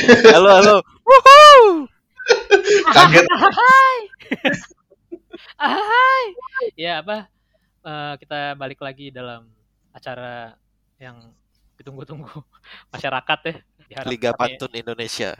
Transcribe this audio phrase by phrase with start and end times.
[0.00, 0.76] Halo, halo.
[1.04, 1.84] Woohoo!
[2.88, 3.24] Kaget.
[3.28, 3.96] Hai.
[5.60, 6.24] Hai.
[6.72, 7.28] Ya apa?
[7.80, 9.44] eh, kita balik lagi dalam
[9.92, 10.56] acara
[10.96, 11.32] yang
[11.76, 12.28] ditunggu-tunggu
[12.94, 13.54] masyarakat ya.
[13.90, 15.36] Diharap Liga kami- Pantun Indonesia.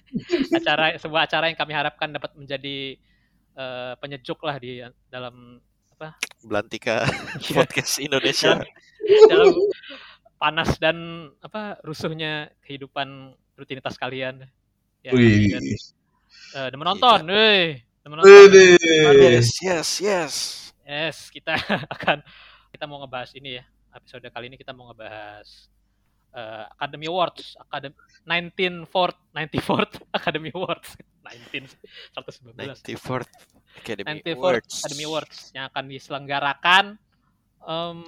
[0.58, 2.96] acara sebuah acara yang kami harapkan dapat menjadi
[3.58, 4.80] eh, penyejuk lah di
[5.12, 5.60] dalam
[6.40, 7.02] Belantika
[7.44, 7.60] Iya.
[7.60, 8.62] Podcast Indonesia.
[9.28, 9.50] dalam
[10.38, 10.96] panas dan
[11.42, 14.46] apa rusuhnya kehidupan rutinitas kalian.
[15.02, 15.50] Ya, Wih.
[15.50, 17.82] dan, eh, dan menonton, weh.
[18.06, 18.30] Dan menonton.
[18.30, 18.78] Widih.
[19.18, 20.34] Yes, yes, yes.
[20.86, 21.52] Yes, kita
[21.98, 22.22] akan
[22.70, 23.64] kita mau ngebahas ini ya.
[23.92, 25.68] Episode kali ini kita mau ngebahas
[26.32, 28.88] eh, Academy Awards, Academy 19th
[29.34, 30.94] 94th Academy Awards.
[31.28, 31.68] 19
[32.16, 32.80] 119.
[32.80, 33.32] 94th
[33.84, 34.74] Academy 94th Awards.
[34.80, 36.84] Academy Awards yang akan diselenggarakan
[37.68, 37.98] em,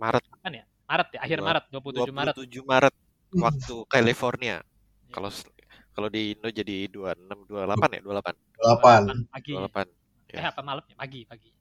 [0.00, 0.64] Maret kapan ya?
[0.88, 2.34] Maret ya, akhir Dua- Maret, 27 Maret.
[2.40, 2.94] 27 Maret
[3.36, 4.60] waktu California.
[5.12, 5.28] Kalau
[5.92, 8.32] kalau di Indo jadi 26 28 ya, 28.
[8.56, 9.02] Delapan.
[9.28, 9.52] pagi.
[9.52, 9.88] 28.
[10.32, 10.48] Eh Ya.
[10.48, 10.96] apa malamnya?
[10.96, 11.52] Pagi, pagi.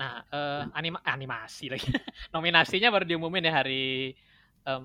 [0.00, 1.84] Nah, eh, anima animasi lagi.
[2.32, 4.16] Nominasinya baru diumumin ya hari
[4.64, 4.84] em,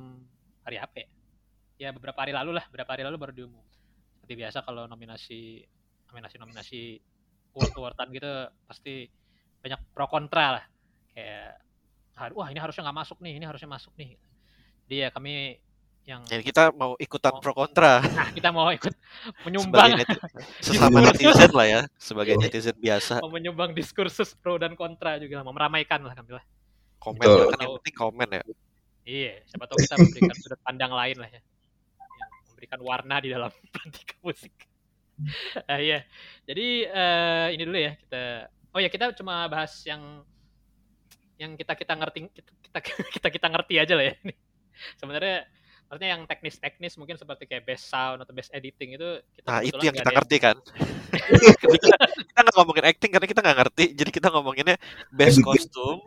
[0.67, 1.07] hari apa ya?
[1.75, 3.63] Ya beberapa hari lalu lah, beberapa hari lalu baru diumum.
[4.19, 5.63] Seperti biasa kalau nominasi
[6.11, 6.99] nominasi-nominasi
[7.55, 8.31] award-awardan gitu
[8.67, 9.07] pasti
[9.63, 10.65] banyak pro kontra lah.
[11.15, 11.63] Kayak
[12.35, 14.19] wah ini harusnya nggak masuk nih, ini harusnya masuk nih.
[14.87, 15.55] Jadi ya kami
[16.05, 17.41] yang Jadi kita mau ikutan Oh.
[17.41, 20.21] pro kontra nah kita mau ikut sebagai menyumbang neti-
[20.61, 23.25] sesama netizen lah ya, sebagai netizen biasa.
[23.25, 26.45] mau menyumbang diskursus pro dan kontra juga mau meramaikan lah kami lah.
[27.01, 27.49] Komen Betul.
[27.49, 28.43] kan yang penting komen ya.
[29.05, 31.41] Iya, siapa tahu kita memberikan sudut pandang lain lah ya.
[31.41, 34.53] Yang memberikan warna di dalam pelantikan musik.
[35.65, 36.03] Ah iya.
[36.43, 38.23] Jadi eh, ini dulu ya kita
[38.69, 40.21] Oh ya, kita cuma bahas yang
[41.35, 42.79] yang kita kita ngerti kita kita
[43.09, 44.15] kita, kita ngerti aja lah ya.
[44.99, 45.47] Sebenarnya
[45.85, 49.77] maksudnya yang teknis-teknis mungkin seperti kayak best sound atau best editing itu kita Nah itu
[49.79, 50.55] yang kita ngerti kan.
[52.25, 54.75] kita nggak ngomongin acting karena kita nggak ngerti, jadi kita ngomonginnya
[55.09, 56.01] best kostum,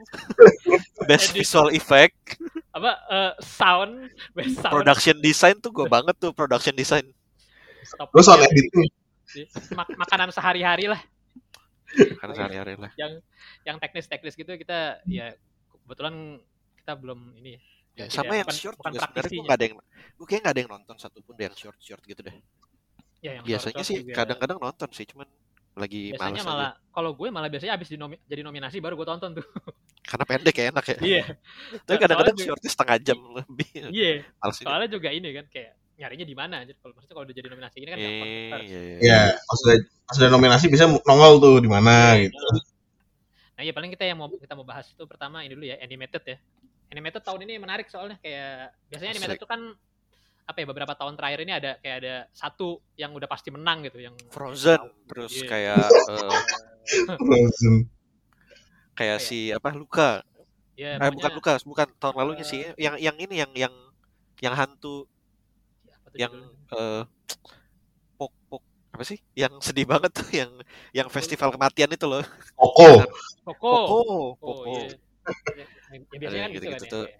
[1.08, 2.36] best visual effect,
[2.70, 7.06] apa eh, sound best sound production design tuh gue banget tuh production design.
[7.82, 8.88] stop Gue soal motion, editing.
[9.72, 11.00] mak- makanan sehari-hari lah
[12.20, 12.90] Karena sehari-hari lah.
[12.94, 13.16] yang
[13.62, 15.32] yang teknis-teknis gitu kita ya
[15.80, 16.36] kebetulan
[16.76, 17.56] kita belum ini
[17.98, 19.74] Ya, sama yang bukan- short bukan juga sebenarnya gue nggak ada yang,
[20.14, 22.36] gue kayak nggak ada yang nonton satupun deh yang short short gitu deh.
[23.18, 25.26] ya, yang Biasanya short-short sih kadang-kadang nonton sih, cuman
[25.74, 26.90] lagi biasanya males malah aja.
[26.90, 29.46] kalau gue malah biasanya abis dinomi- jadi nominasi baru gue tonton tuh
[30.08, 30.98] Karena pendek ya enak ya.
[31.02, 31.22] iya
[31.84, 33.68] Tapi kadang-kadang shortnya setengah jam lebih.
[33.90, 34.22] iya
[34.54, 37.76] soalnya juga ini kan kayak nyarinya di mana jadi kalau maksudnya kalau udah jadi nominasi
[37.82, 38.30] ini kan gampang
[38.62, 38.96] iya, iya.
[39.02, 39.76] Ya, pas udah,
[40.06, 42.38] pas udah nominasi bisa nongol tuh di mana gitu.
[43.58, 46.22] nah iya paling kita yang mau kita mau bahas itu pertama ini dulu ya animated
[46.22, 46.38] ya
[46.88, 49.42] animated tahun ini menarik soalnya kayak biasanya animated Asik.
[49.44, 49.60] itu kan
[50.48, 54.00] apa ya beberapa tahun terakhir ini ada kayak ada satu yang udah pasti menang gitu
[54.00, 55.48] yang Frozen terus Iya.
[55.48, 56.38] kayak eh,
[57.20, 57.74] Frozen.
[58.96, 59.28] kayak Apa ya?
[59.28, 60.10] si apa Luka
[60.72, 63.74] ya eh, bukan Luka bukan tahun lalunya sih yang yang ini yang yang
[64.40, 65.04] yang hantu
[65.92, 66.32] apa tuh yang
[66.72, 67.02] eh
[68.16, 68.62] pok pok
[68.96, 70.50] apa sih yang sedih banget tuh yang
[70.96, 72.24] yang festival kematian itu loh
[72.56, 73.04] Koko.
[73.44, 74.80] Koko Koko Oh, Koko iya.
[74.88, 74.96] Ya,
[76.18, 77.04] ya biasanya kan Ada gitu, gitu-gitu kan tuh.
[77.06, 77.18] ya.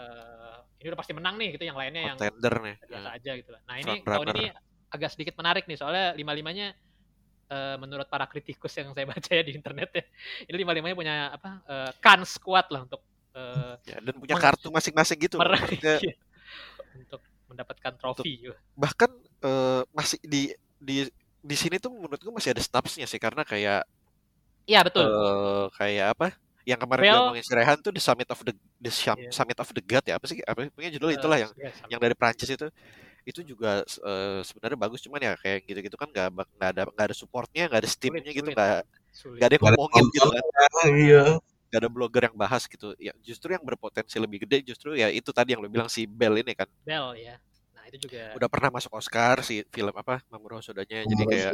[0.00, 3.50] eh, ini udah pasti menang nih gitu yang lainnya yang contender nih biasa aja gitu
[3.52, 3.60] lah.
[3.64, 4.44] Nah ini tahun ini
[4.90, 6.68] agak sedikit menarik nih soalnya lima limanya
[7.82, 10.04] menurut para kritikus yang saya baca ya di internet ya
[10.46, 13.02] ini lima limanya punya apa eh, kans kuat lah untuk
[13.34, 16.14] eh, ya, dan punya kartu masing-masing gitu meraih Maksudnya,
[16.94, 17.20] untuk
[17.50, 18.46] mendapatkan trofi.
[18.78, 19.10] bahkan
[19.42, 21.10] eh, masih di di
[21.42, 23.82] di sini tuh menurut gue masih ada snapsnya sih karena kayak
[24.70, 25.02] Iya betul.
[25.10, 26.26] eh kayak apa
[26.70, 29.14] yang kemarin Bel- diomongin si Rehan tuh the summit of the the Iya.
[29.28, 30.38] summit of the god ya apa sih?
[30.42, 31.88] Apa punya judul Eh, itulah yang ya, sama.
[31.90, 32.66] yang dari Prancis itu.
[33.20, 37.16] Itu juga eh, sebenarnya bagus cuman ya kayak gitu-gitu kan nggak nggak ada nggak ada
[37.16, 38.86] supportnya nggak ada steamnya gitu nggak
[39.36, 40.44] nggak ada yang Nggak ada ngomongin gitu kan.
[40.94, 41.24] iya.
[41.70, 42.94] nggak ada blogger yang bahas gitu.
[42.98, 46.34] Ya justru yang berpotensi lebih gede justru ya itu tadi yang lo bilang si Bell
[46.34, 46.66] ini kan.
[46.82, 47.38] Bell ya.
[47.76, 50.18] Nah itu juga udah pernah masuk Oscar si film apa?
[50.28, 51.06] Mamoru Sodanya.
[51.06, 51.52] Jadi kayak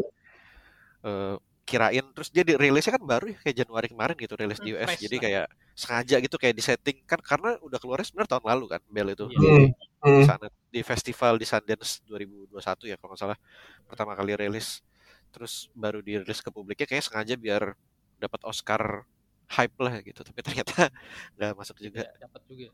[1.03, 1.35] eh,
[1.67, 4.87] kirain terus dia rilisnya kan baru ya kayak Januari kemarin gitu rilis di Hmm, US
[4.87, 8.65] fresh jadi kayak sengaja gitu kayak di setting kan karena udah keluarnya sebenarnya tahun lalu
[8.71, 9.39] kan Bell itu Iya.
[9.43, 9.69] Hmm.
[10.07, 10.21] Hmm.
[10.23, 12.55] di sana di festival di Sundance 2021
[12.87, 13.39] ya kalau nggak salah
[13.85, 14.87] pertama kali rilis
[15.35, 17.75] terus baru dirilis ke publiknya kayak sengaja biar
[18.17, 19.03] dapat Oscar
[19.51, 20.87] hype lah gitu tapi ternyata
[21.37, 22.71] nggak masuk juga juga dapat juga.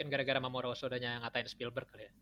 [0.00, 2.12] Mungkin gara-gara Mamoru Sodanya ngatain Spielberg kali ya.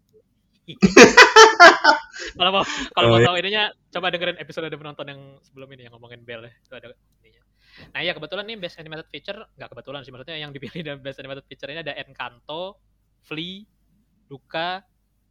[2.39, 3.27] kalau mau kalau Oh, mau iya.
[3.31, 6.53] tahu ininya coba dengerin episode ada penonton yang sebelum ini yang ngomongin Bell ya.
[6.59, 6.93] Itu ada
[7.23, 7.43] ininya.
[7.95, 11.19] Nah iya kebetulan nih Best Animated Feature nggak kebetulan sih maksudnya yang dipilih dalam Best
[11.19, 12.83] Animated Feature ini ada Encanto,
[13.23, 13.63] Flea,
[14.27, 14.83] Luca,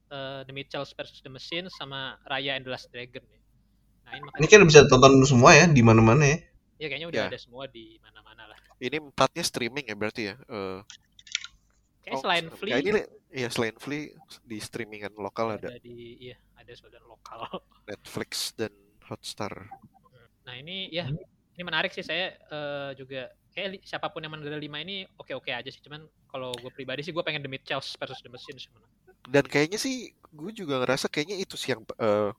[0.07, 3.40] eh, The Mitchells versus The Machines sama Raya and the Last Dragon ya.
[4.07, 6.40] Nah, ini Ini kan bisa tonton semua ya di mana-mana ya.
[6.78, 7.28] ya kayaknya udah Ya.
[7.28, 8.57] ada semua di mana-mana lah.
[8.78, 10.36] Ini empatnya streaming ya berarti ya.
[10.40, 10.80] Eh,
[12.07, 13.01] Kayak oh, selain ya Flea ini
[13.36, 14.15] ya selain Flea
[14.48, 17.44] di streamingan lokal ada ada di iya ada saudara lokal.
[17.92, 18.71] Netflix dan
[19.12, 19.51] Hotstar.
[20.48, 21.12] Nah ini ya
[21.51, 25.51] ini menarik sih saya eh, juga kayak siapa pun yang menang lima ini oke oke
[25.51, 28.80] aja sih cuman kalau gue pribadi sih gue pengen The Mitchells versus The Machines yang
[28.80, 28.92] menang.
[29.27, 32.31] Dan kayaknya sih gue juga ngerasa kayaknya itu sih yang eh,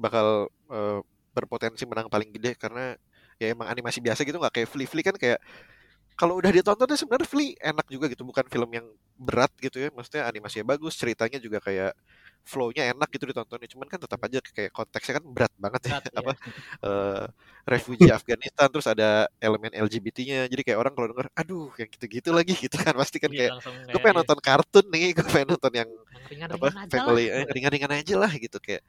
[0.00, 1.00] bakal eh,
[1.36, 2.96] berpotensi menang paling gede karena
[3.36, 4.88] ya emang animasi biasa gitu nggak kayak Flea.
[4.88, 5.38] Flea kan kayak
[6.18, 8.86] kalau udah ditonton ya sebenarnya Flea enak juga gitu bukan film yang
[9.18, 9.88] berat gitu ya.
[9.94, 11.92] Maksudnya animasinya bagus ceritanya juga kayak
[12.42, 13.68] flow-nya enak gitu ditontonnya.
[13.70, 16.36] Cuman kan tetap aja kayak konteksnya kan berat banget ya Berat, apa ya.
[16.86, 17.24] eh
[17.66, 22.54] refugee Afghanistan terus ada elemen LGBT-nya jadi kayak orang kalau denger aduh yang gitu-gitu lagi
[22.64, 22.94] gitu kan.
[22.98, 23.52] Pasti kan Iya, kayak
[23.90, 25.90] gue pengen iya, nonton kartun nih gue pengen nonton yang
[26.30, 27.14] ringan-ringan apa aja lah.
[27.14, 28.58] family eh, ringan-ringan aja lah gitu.
[28.62, 28.82] Kayak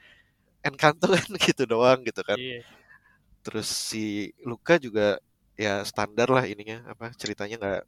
[0.63, 2.39] Encanto kan gitu doang gitu kan.
[2.39, 2.61] Iya.
[3.43, 5.19] terus si Luka juga
[5.53, 7.81] ya standar lah ininya apa ceritanya nggak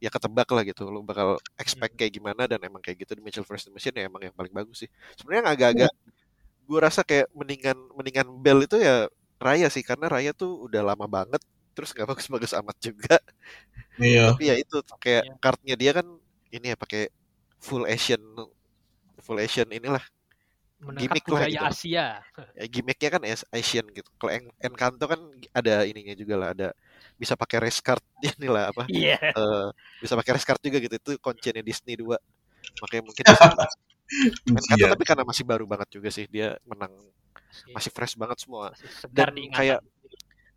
[0.00, 0.88] ya ketebak lah gitu.
[0.88, 3.68] Lu bakal expect kayak gimana dan emang kayak gitu di Mitchell vs.
[3.74, 4.90] Machine ya emang yang paling bagus sih.
[5.18, 5.92] Sebenarnya yang agak-agak
[6.70, 9.10] gue rasa kayak mendingan mendingan Bell itu ya
[9.40, 11.42] Raya sih karena Raya tuh udah lama banget
[11.74, 13.16] terus nggak bagus-bagus amat juga.
[14.00, 14.32] Iya.
[14.32, 15.34] tapi ya itu kayak Iya.
[15.44, 16.06] kartnya dia kan
[16.48, 17.12] ini ya pakai
[17.60, 18.22] full Asian
[19.20, 20.00] full Asian inilah
[20.80, 21.64] Menangkap Gimmick lah budaya gitu.
[21.68, 22.06] Asia.
[22.60, 24.08] ya, gimmicknya kan As- Asian gitu.
[24.16, 25.20] Kalau En- Encanto kan
[25.52, 26.68] ada ininya juga lah, ada
[27.20, 28.00] bisa pakai race card
[28.40, 28.88] inilah apa?
[28.88, 29.20] Iya.
[29.20, 29.66] eh,
[30.00, 30.94] bisa pakai race card juga gitu.
[30.96, 32.16] Itu kuncinya Disney 2.
[32.80, 33.24] Makanya mungkin.
[34.50, 34.90] Encanto Iya.
[34.90, 36.90] tapi karena masih baru banget juga sih dia menang
[37.50, 38.74] Masih, masih fresh banget semua.
[39.12, 39.78] dan kayak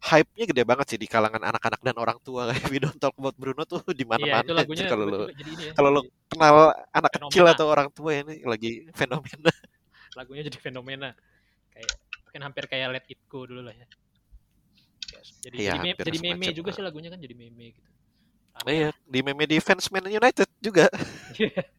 [0.03, 3.39] Hype-nya gede banget sih di kalangan anak-anak dan orang tua kayak We Don't Talk About
[3.39, 4.43] Bruno tuh di Iya, mana-mana.
[4.43, 5.71] itu lagunya anjir, kalau lo ya.
[5.79, 6.55] kalau lo kenal
[6.91, 7.55] anak kecil Fenomena.
[7.55, 9.47] atau orang tua ini lagi fenomena.
[10.15, 11.13] Lagunya jadi fenomena.
[11.73, 11.93] Kayak
[12.25, 13.87] mungkin hampir kayak Let It Go dulu lah ya.
[15.43, 17.89] Jadi Iya, jadi, meme, jadi meme semacam, juga sih lagunya kan jadi meme gitu.
[18.69, 20.87] Iya, di meme di fans Man United juga.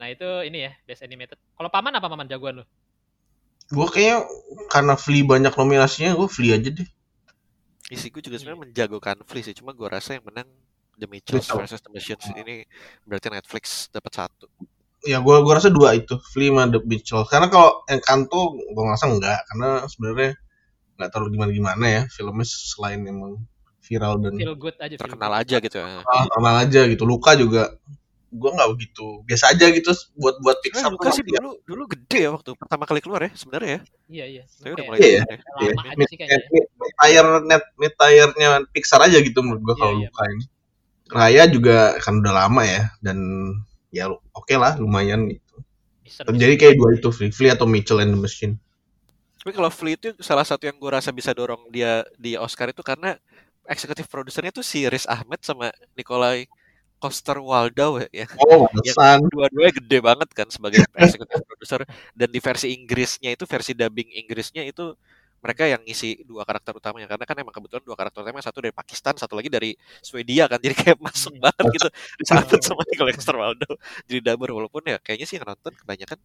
[0.00, 1.36] Nah itu ini ya best animated.
[1.36, 2.64] Kalau paman apa paman jagoan lu?
[3.68, 4.24] Gue kayaknya
[4.72, 6.88] karena Flea banyak nominasinya, gue Flea aja deh.
[7.92, 8.48] Isi gue juga Iya.
[8.48, 10.48] sebenarnya menjagokan Flea sih, cuma gue rasa yang menang
[10.96, 12.64] The Mitchells versus The Machines ini
[13.04, 14.48] berarti Netflix dapat satu.
[15.02, 17.24] Ya gue gua rasa dua itu, Flea sama The Mitchell.
[17.24, 20.30] Karena kalau Encanto gue ngerasa enggak, karena sebenarnya
[21.00, 23.40] nggak terlalu gimana-gimana ya filmnya selain emang
[23.80, 24.92] viral dan Feel good aja.
[24.92, 25.40] feel Terkenal good.
[25.40, 26.04] aja gitu ya.
[26.04, 27.02] ah, terkenal aja gitu.
[27.08, 27.72] Luka juga
[28.30, 31.40] gue nggak begitu biasa aja gitu buat buat Nah, Pixar Luka sih masih ya.
[31.42, 33.80] dulu dulu gede ya waktu pertama kali keluar ya sebenarnya ya.
[34.06, 34.42] Iya iya.
[34.52, 35.36] Tapi udah mulai Iya, ya.
[35.96, 36.10] mid,
[36.94, 40.08] tire net mid tire-nya Pixar aja gitu menurut gue Iya, kalau iya.
[40.12, 40.44] Luka ini.
[41.10, 43.18] Raya juga kan udah lama ya dan
[43.90, 45.54] ya oke lah lumayan gitu.
[46.00, 48.58] Bisa, Jadi kayak dua itu Flea, Flea atau Mitchell and the Machine.
[49.40, 52.82] Tapi kalau Flea itu salah satu yang gue rasa bisa dorong dia di Oscar itu
[52.82, 53.14] karena
[53.70, 56.50] eksekutif produsernya tuh si Riz Ahmed sama Nikolai
[57.00, 58.28] Coster Waldau ya.
[58.36, 59.24] Oh, pantesan.
[59.32, 61.80] Dua-duanya gede banget kan sebagai eksekutif produser
[62.12, 64.92] dan di versi Inggrisnya itu versi dubbing Inggrisnya itu
[65.44, 68.74] mereka yang ngisi dua karakter utamanya karena kan emang kebetulan dua karakter utamanya satu dari
[68.76, 69.72] Pakistan satu lagi dari
[70.04, 71.42] Swedia kan jadi kayak masuk Hmm.
[71.42, 71.88] banget gitu.
[72.20, 73.74] Disambut sama Nikolai Coster Waldau
[74.08, 76.18] jadi dubber walaupun ya kayaknya sih yang nonton kebanyakan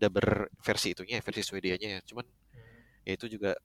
[0.00, 0.26] dubber
[0.62, 2.26] versi itunya ya, versi Swedianya ya cuman
[3.06, 3.56] ya itu juga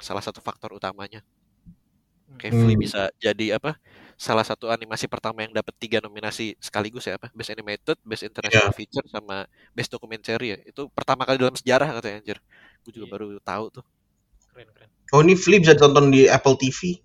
[0.00, 1.22] salah satu faktor utamanya.
[2.40, 2.82] Kayak Hmm.
[2.82, 3.76] bisa jadi apa
[4.18, 8.72] salah satu animasi pertama yang dapat tiga nominasi sekaligus ya apa best animated best international
[8.74, 10.58] feature sama best documentary ya.
[10.70, 12.38] Itu pertama kali dalam sejarah katanya anjir.
[12.82, 13.12] Gue juga Iya.
[13.12, 13.84] baru tahu tuh
[14.52, 14.88] Keren keren.
[15.10, 16.96] Oh ini Flea bisa ditonton di Apple TV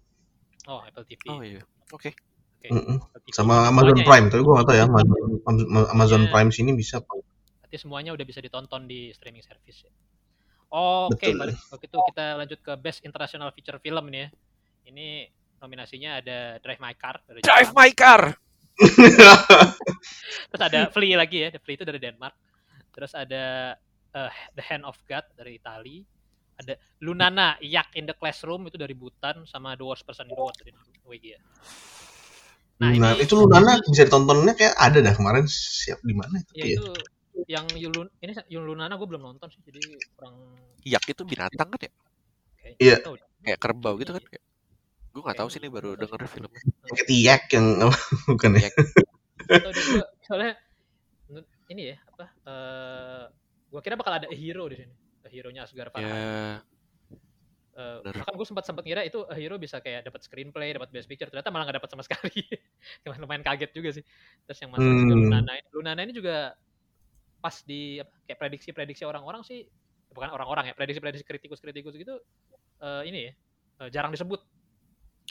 [0.68, 1.22] Oh Apple TV.
[1.28, 2.12] oh iya oke
[2.60, 2.70] Oke.
[2.70, 3.32] Apple TV.
[3.32, 4.08] sama Amazon Semuanya ya.
[4.08, 5.20] Prime tapi gue gak tau ya Amazon,
[5.92, 6.32] Amazon Iya.
[6.32, 7.14] Prime sini bisa apa.
[7.64, 9.92] Berarti semuanya udah bisa ditonton di streaming service ya.
[10.68, 11.40] Oke, Betul.
[11.40, 14.30] balik waktu itu kita lanjut ke Best International Feature Film nih ya.
[14.88, 15.08] Ini
[15.58, 17.80] nominasinya ada Drive My Car dari drive Jepang.
[17.80, 18.22] my car
[20.52, 22.36] Terus ada Flea lagi ya, The Flea itu dari Denmark.
[22.94, 23.74] Terus ada
[24.14, 26.04] eh, The Hand of God dari Itali.
[26.58, 30.42] Ada Lunana, Yak in the Classroom itu dari Bhutan sama The Worst Person in the
[30.42, 31.38] World dari Norwegia.
[32.78, 36.66] Nah, Nah, ini itu Lunana bisa ditontonnya kayak ada dah kemarin siap di mana ya
[36.66, 36.78] Iya.
[36.78, 36.86] itu
[37.46, 39.82] yang Yulun ini Yun Lunana gue belum nonton sih, jadi
[40.14, 40.34] kurang
[40.82, 41.92] yak itu binatang kan ya
[42.78, 42.96] Iya.
[43.02, 43.18] deh.
[43.42, 44.44] kayak kerbau gitu kan kayak
[45.10, 47.66] gue nggak tahu sih ini baru denger filmnya Kayak tiak yang
[48.30, 48.70] bukan ya.
[48.70, 48.74] Yak.
[50.22, 50.54] Soalnya
[51.70, 53.24] ini ya apa eh
[53.68, 54.94] gua kira bakal ada hero di sini
[55.28, 56.64] a hero-nya Asghar Farhadi ya
[57.78, 58.26] Eh, bener.
[58.26, 61.30] bahkan gue sempat sempat ngira itu a hero bisa kayak dapat screenplay dapat best picture
[61.30, 62.42] ternyata malah nggak dapat sama sekali.
[63.06, 64.04] Kayak lumayan kaget juga sih.
[64.50, 65.22] Terus yang masuk juga Hmm.
[65.30, 66.58] Lunana ini Lunana ini juga
[67.38, 69.62] pas di apa, kayak prediksi-prediksi orang-orang sih
[70.10, 72.18] bukan orang-orang ya prediksi-prediksi kritikus-kritikus gitu
[72.82, 73.34] eh, ini ya
[73.86, 74.42] eh, jarang disebut.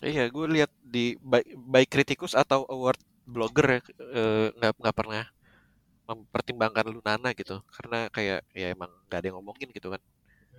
[0.07, 3.81] Iya, gue lihat di baik, baik kritikus atau award blogger ya,
[4.15, 5.27] eh, nggak nggak pernah
[6.07, 10.01] mempertimbangkan Lunana gitu, karena kayak ya emang nggak ada yang ngomongin gitu kan.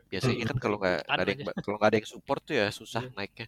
[0.07, 3.03] Biasanya kan kalau nggak nggak ada yang kalau nggak ada yang support tuh ya susah
[3.07, 3.15] Iya.
[3.15, 3.47] naiknya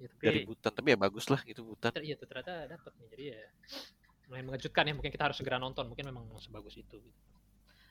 [0.00, 0.72] Ya, tapi dari Butan.
[0.72, 1.92] Tapi ya bagus lah gitu Butan.
[2.00, 3.40] iya tuh ternyata dapat nih jadi ya
[4.32, 7.20] lumayan mengejutkan ya mungkin kita harus segera nonton mungkin memang sebagus itu gitu.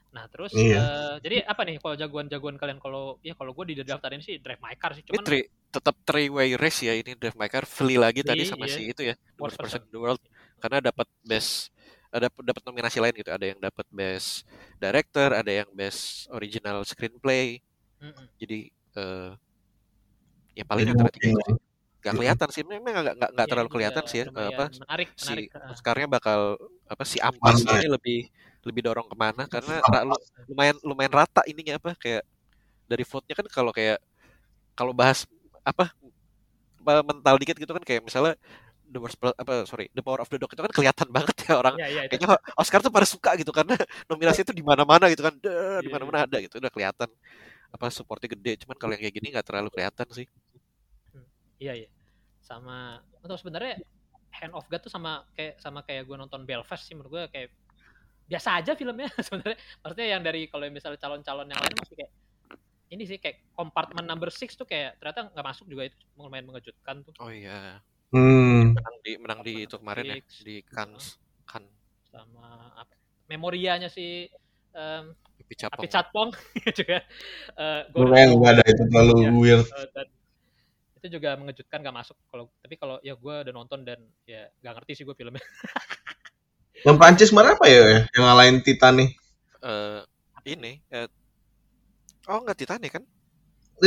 [0.10, 0.82] nah terus Iya.
[0.82, 4.58] eh, jadi apa nih kalau jagoan-jagoan kalian kalau ya kalau gue di daftarin sih Drive
[4.58, 7.70] My Car sih Ini cuman three, tetap three way race ya ini Drive My Car,
[7.70, 8.74] Flee lagi tadi sama iya.
[8.74, 9.86] si itu ya, Worst worst person person.
[9.86, 10.22] in the world
[10.58, 11.70] karena dapat best
[12.10, 13.30] ada dapat nominasi lain gitu.
[13.30, 14.46] Ada yang dapat best
[14.82, 17.62] director, ada yang best original screenplay.
[18.02, 18.26] Mm-mm.
[18.42, 19.32] Jadi eh
[20.58, 21.68] ya paling antara tiga mungkin itu sih.
[22.00, 25.10] Gak kelihatan sih, memang gak, gak, gak Ya, terlalu ini kelihatan sih ya apa menarik
[25.20, 25.48] si menarik.
[25.68, 26.40] Oscarnya bakal
[26.88, 28.20] apa si Ampas ini lebih
[28.64, 29.84] lebih dorong ke mana karena
[30.48, 32.24] lumayan lumayan rata ininya apa kayak
[32.88, 34.00] dari vote-nya kan kalau kayak
[34.80, 35.28] kalau bahas
[35.60, 35.92] apa
[36.80, 38.40] apa, mental dikit gitu kan kayak misalnya
[38.90, 41.78] the worst apa sorry the power of the dog itu kan kelihatan banget ya orang
[41.78, 43.78] ya itu kayaknya Oscar tuh pada suka gitu karena
[44.10, 45.94] nominasi itu di mana-mana gitu kan Deh, di Iya.
[45.94, 47.10] mana-mana ada gitu udah kelihatan
[47.70, 50.26] apa supportnya gede cuman kalau yang kayak gini nggak terlalu kelihatan sih
[51.60, 51.90] Iya iya.
[52.40, 53.84] Sama atau sebenarnya
[54.30, 57.50] Hand of God tuh sama kayak sama kayak gue nonton Belfast sih menurut gue kayak
[58.30, 59.60] biasa aja filmnya sebenarnya.
[59.84, 62.12] Maksudnya yang dari kalau misalnya calon-calon yang lain masih kayak
[62.90, 67.06] ini sih kayak compartment number six tuh kayak ternyata nggak masuk juga itu lumayan mengejutkan
[67.06, 67.78] tuh oh iya
[68.10, 68.74] Hmm.
[68.74, 71.62] menang di menang di itu kemarin ya di Cannes kan
[72.10, 72.94] sama apa
[73.30, 74.26] memorianya si
[74.74, 75.78] em, Pipi Capong.
[75.78, 76.30] Api Catpong
[76.74, 76.98] juga
[77.62, 79.30] eh Gue ada itu terlalu Iya.
[79.34, 79.66] weird.
[79.94, 80.08] Dan
[81.00, 84.74] itu juga mengejutkan gak masuk kalau tapi kalau ya gue udah nonton dan ya nggak
[84.82, 85.40] ngerti sih gue filmnya
[86.88, 88.08] Yang Prancis kemarin apa ya?
[88.10, 89.10] Yang ngalahin Titan nih.
[89.60, 90.02] eh
[90.50, 91.06] ini eh,
[92.26, 93.04] oh nggak Titanic kan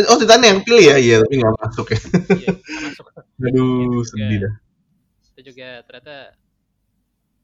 [0.08, 0.96] Oh Titan yang pilih ya?
[0.96, 2.00] Iya tapi nggak masuk ya.
[2.00, 2.51] iya nggak masuk
[3.42, 4.54] Aduh Itu sedih dah.
[5.32, 6.36] itu juga ternyata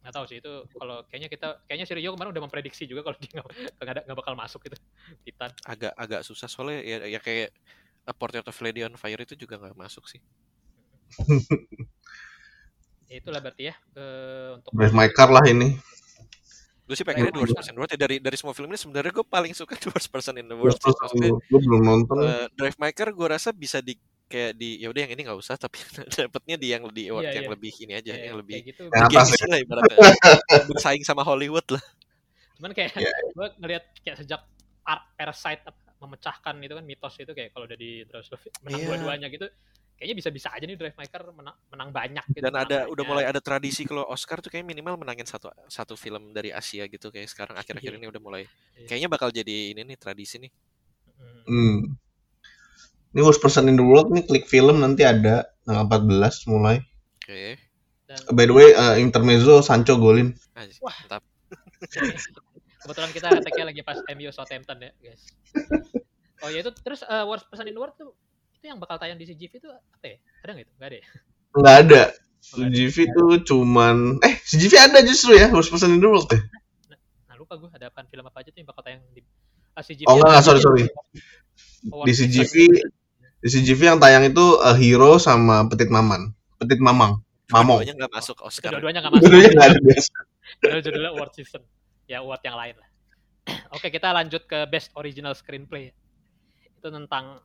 [0.04, 3.16] nggak tahu sih itu kalau kayaknya kita kayaknya si Rio kemarin udah memprediksi juga kalau
[3.18, 4.76] dia nggak nggak bakal masuk gitu
[5.26, 7.50] Titan agak agak susah soalnya ya, ya kayak
[8.08, 10.20] A Portrait of Lady on Fire itu juga nggak masuk sih
[13.10, 15.80] ya itulah berarti ya eh, untuk Drive My Car lah ini.
[16.88, 17.44] gue sih pengennya Car.
[17.52, 18.00] Person in the World ya.
[18.00, 21.60] dari dari semua film ini sebenarnya gue paling suka Worst Person in the World gue
[21.60, 22.16] belum nonton.
[22.24, 23.96] eh, Drive My Car gue rasa bisa di
[24.28, 25.80] kayak di ya udah yang ini nggak usah tapi
[26.14, 27.52] dapetnya di yang di award Iya, yang iya.
[27.56, 28.82] lebih ini aja ya, yang lebih kayak gitu
[29.48, 29.96] lah ibaratnya
[30.68, 31.84] bersaing sama Hollywood lah
[32.60, 33.12] cuman kayak Iya.
[33.32, 34.40] gue ngelihat kayak sejak
[34.84, 35.64] Art Parasite
[35.98, 38.28] memecahkan itu kan mitos itu kayak kalau udah di terus
[38.62, 38.86] menang Iya.
[38.86, 39.46] dua-duanya gitu
[39.98, 43.06] kayaknya bisa-bisa aja nih Drive Car menang, menang banyak gitu dan ada udah banyak.
[43.08, 47.10] mulai ada tradisi kalau Oscar tuh kayak minimal menangin satu satu film dari Asia gitu
[47.10, 47.98] kayak sekarang akhir-akhir Iya.
[47.98, 48.42] ini udah mulai
[48.86, 50.52] kayaknya bakal jadi ini nih tradisi nih
[51.18, 51.42] Mm.
[51.50, 51.78] Hmm.
[53.16, 56.76] Ini Worst Person in the World nih klik film nanti ada tanggal 14 mulai.
[57.18, 57.42] oke
[58.08, 60.32] dan By the way, eh, intermezzo Sancho golin.
[60.80, 60.96] Wah.
[61.04, 61.22] mantap
[62.78, 65.22] kebetulan kita tag lagi pas MU Southampton ya guys
[66.40, 68.14] oh ya itu terus eh, worst person in the world tuh
[68.58, 71.06] itu yang bakal tayang di CGV itu apa ya ada nggak itu nggak ada ya
[71.48, 72.02] Nggak ada.
[72.54, 72.58] Oh.
[72.64, 76.40] CGV tuh cuman eh CGV ada justru ya Worst Person in the World ya.
[77.28, 79.20] nah lupa gue ada apaan film apa aja tuh yang bakal tayang di
[79.74, 80.84] ah, CGV Oh, enggak, sorry, sorry.
[81.82, 82.12] Di.
[82.12, 82.54] CGV
[83.38, 86.34] di CGV yang tayang itu eh, Hero sama Petit Maman.
[86.58, 87.22] Petit Mamang.
[87.54, 87.80] Mamong.
[87.80, 90.14] Dua-duanya nggak masuk Oscar dua-duanya nggak masuk Dua-duanya nggak ada biasa.
[90.82, 91.62] Judulnya award season
[92.08, 92.88] ya award yang lain lah
[93.76, 95.92] oke kita lanjut ke best original screenplay
[96.64, 97.44] itu tentang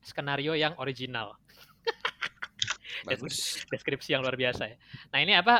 [0.00, 1.36] skenario yang original
[3.08, 4.76] bagus deskripsi yang luar biasa ya
[5.12, 5.54] nah ini apa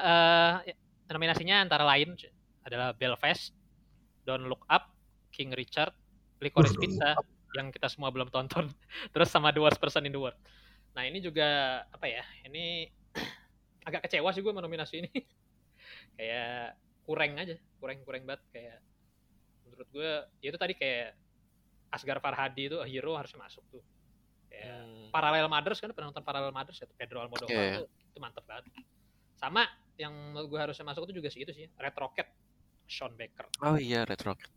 [0.65, 0.75] eh,
[1.13, 2.17] nominasinya antara lain
[2.65, 3.53] adalah Belfast
[4.25, 4.89] Don't Look Up
[5.29, 5.93] King Richard
[6.41, 7.13] Licorice Pizza
[7.53, 8.71] yang kita semua belum tonton.
[9.15, 10.39] Terus sama The Worst Person in the World.
[10.95, 11.47] Nah ini juga
[11.87, 12.87] apa ya ini
[13.89, 15.11] agak kecewa sih gue nominasi ini.
[16.19, 18.43] Kayak kurang aja kurang kurang banget.
[18.51, 18.79] Kayak
[19.67, 21.15] menurut gue ya itu tadi kayak
[21.91, 23.83] Asgar Farhadi itu Hero harusnya masuk tuh.
[24.47, 25.09] Kayak Hmm.
[25.11, 26.87] Parallel Mothers kan pernah nonton Parallel Mothers ya?
[26.95, 27.83] Pedro Almodovar Iya.
[27.83, 28.67] tuh itu mantep banget.
[29.35, 29.67] Sama
[29.99, 32.29] yang menurut gue harusnya masuk itu juga sih itu sih Red Rocket
[32.87, 33.47] Sean Baker.
[33.63, 34.51] Oh iya Red Rocket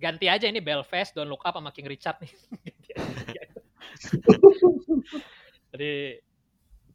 [0.00, 2.32] ganti aja ini Belfast Don't Look Up sama King Richard nih.
[5.76, 5.92] Jadi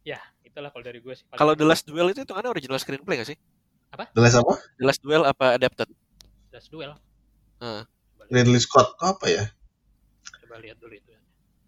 [0.02, 3.30] ya itulah kalau dari gue sih kalau The Last Duel itu hitungannya original screenplay gak
[3.30, 3.38] sih?
[4.12, 4.58] Jelas apa?
[4.76, 5.88] The Last Duel apa adapted?
[6.50, 6.92] Last Duel.
[7.62, 7.86] Lihat,
[8.28, 9.44] Ridley Scott apa ya?
[10.56, 11.12] coba lihat dulu itu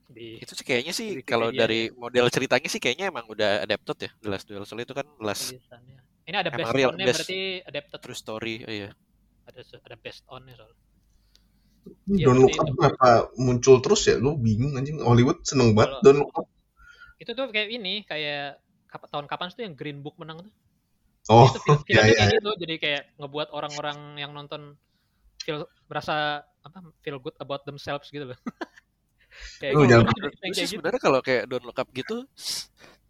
[0.09, 1.69] di itu sih kayaknya sih kalau ya.
[1.69, 4.65] dari model ceritanya sih kayaknya emang udah adapted ya The Last Duel.
[4.65, 5.53] Soalnya itu kan last.
[6.25, 7.25] Ini ada best real, best.
[7.25, 8.01] berarti adapted.
[8.01, 8.91] true story oh, iya.
[9.45, 10.88] Ada ada best on-nya soalnya.
[12.09, 14.17] Iya, Don't Look Up kenapa muncul terus ya?
[14.17, 15.01] Gue bingung anjing.
[15.01, 16.47] Hollywood seneng banget Kalau- Don't Look Up.
[17.19, 20.53] Itu tuh kayak ini, kayak kap- tahun kapan sih tuh yang Green Book menang tuh?
[21.29, 22.17] Oh, itu film, iya filmnya iya.
[22.25, 24.79] kayak gitu, jadi kayak ngebuat orang-orang yang nonton
[25.43, 28.39] feel berasa apa feel good about themselves gitu loh.
[29.61, 29.93] kayak Lu gitu.
[29.93, 30.15] jangan-
[30.57, 30.71] sih gitu.
[30.79, 32.25] sebenarnya kalau kayak Don't Look Up gitu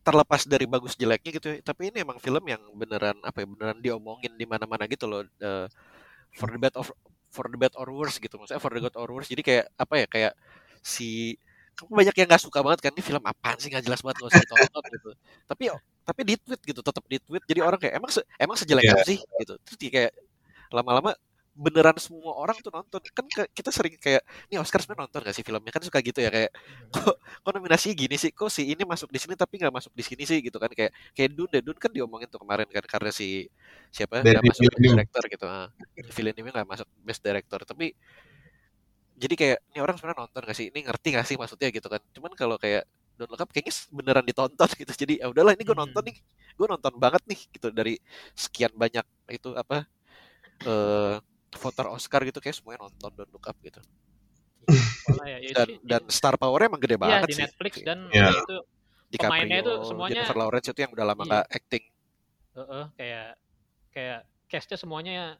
[0.02, 3.78] terlepas dari bagus jeleknya gitu ya, tapi ini emang film yang beneran apa ya beneran
[3.78, 5.68] diomongin di mana-mana gitu loh eh,
[6.32, 6.88] for the bad of
[7.32, 9.28] for the bad or worse gitu maksudnya for the good or worse.
[9.30, 10.32] Jadi kayak apa ya kayak
[10.80, 11.36] si
[11.78, 14.30] kamu banyak yang nggak suka banget kan ini film apaan sih nggak jelas banget nggak
[14.34, 15.10] usah ditonton gitu.
[15.46, 15.64] Tapi
[16.08, 18.92] tapi di tweet gitu tetap di tweet jadi orang kayak emang se, emang sejelek Iya.
[18.98, 19.18] apa sih?
[19.20, 19.54] Gitu.
[19.62, 20.12] Terus kayak
[20.72, 21.12] lama-lama
[21.64, 23.00] beneran semua orang tuh nonton.
[23.16, 25.72] Kan ke- kita sering kayak nih Oscar sebenarnya nonton gak sih filmnya?
[25.74, 26.50] Kan suka gitu ya kayak
[26.94, 28.30] kok kok nominasinya gini sih?
[28.38, 30.38] Kok si ini masuk di sini tapi nggak masuk di sini sih?
[30.46, 31.62] Gitu kan kayak kayak Dune deh.
[31.66, 33.50] Dune kan diomongin tuh kemarin kan karena si
[33.90, 34.22] siapa?
[34.22, 35.44] Nggak masuk best director gitu.
[35.50, 35.66] Ah
[36.14, 37.60] Villeneuve nggak masuk best director.
[37.66, 37.86] Tapi
[39.18, 40.66] jadi kayak ini orang sebenarnya nonton gak sih?
[40.70, 41.68] Ini ngerti gak sih maksudnya?
[41.74, 41.98] Gitu kan.
[42.14, 42.86] Cuman kalau kayak
[43.18, 44.92] Don't Look Up kayaknya beneran ditonton gitu.
[44.94, 46.08] Jadi ya udahlah ini gue nonton Hmm.
[46.14, 46.16] nih.
[46.54, 47.68] Gue nonton banget nih gitu.
[47.74, 47.98] Dari
[48.38, 49.02] sekian banyak
[49.34, 49.90] itu apa
[50.66, 51.14] eh
[51.50, 53.80] voter Oscar gitu kayak semuanya nonton Don't Look Up gitu
[55.24, 57.98] ya, ya itu dan dan star powernya emang gede iya, banget di sih Netflix dan
[58.10, 58.20] Iya.
[58.20, 58.56] ya itu
[59.08, 61.28] DiCaprio, pemainnya itu semuanya- Jennifer Lawrence itu yang udah lama Iya.
[61.30, 61.84] nggak acting
[62.52, 63.28] Heeh, kayak
[63.88, 65.38] kayak cast-nya semuanya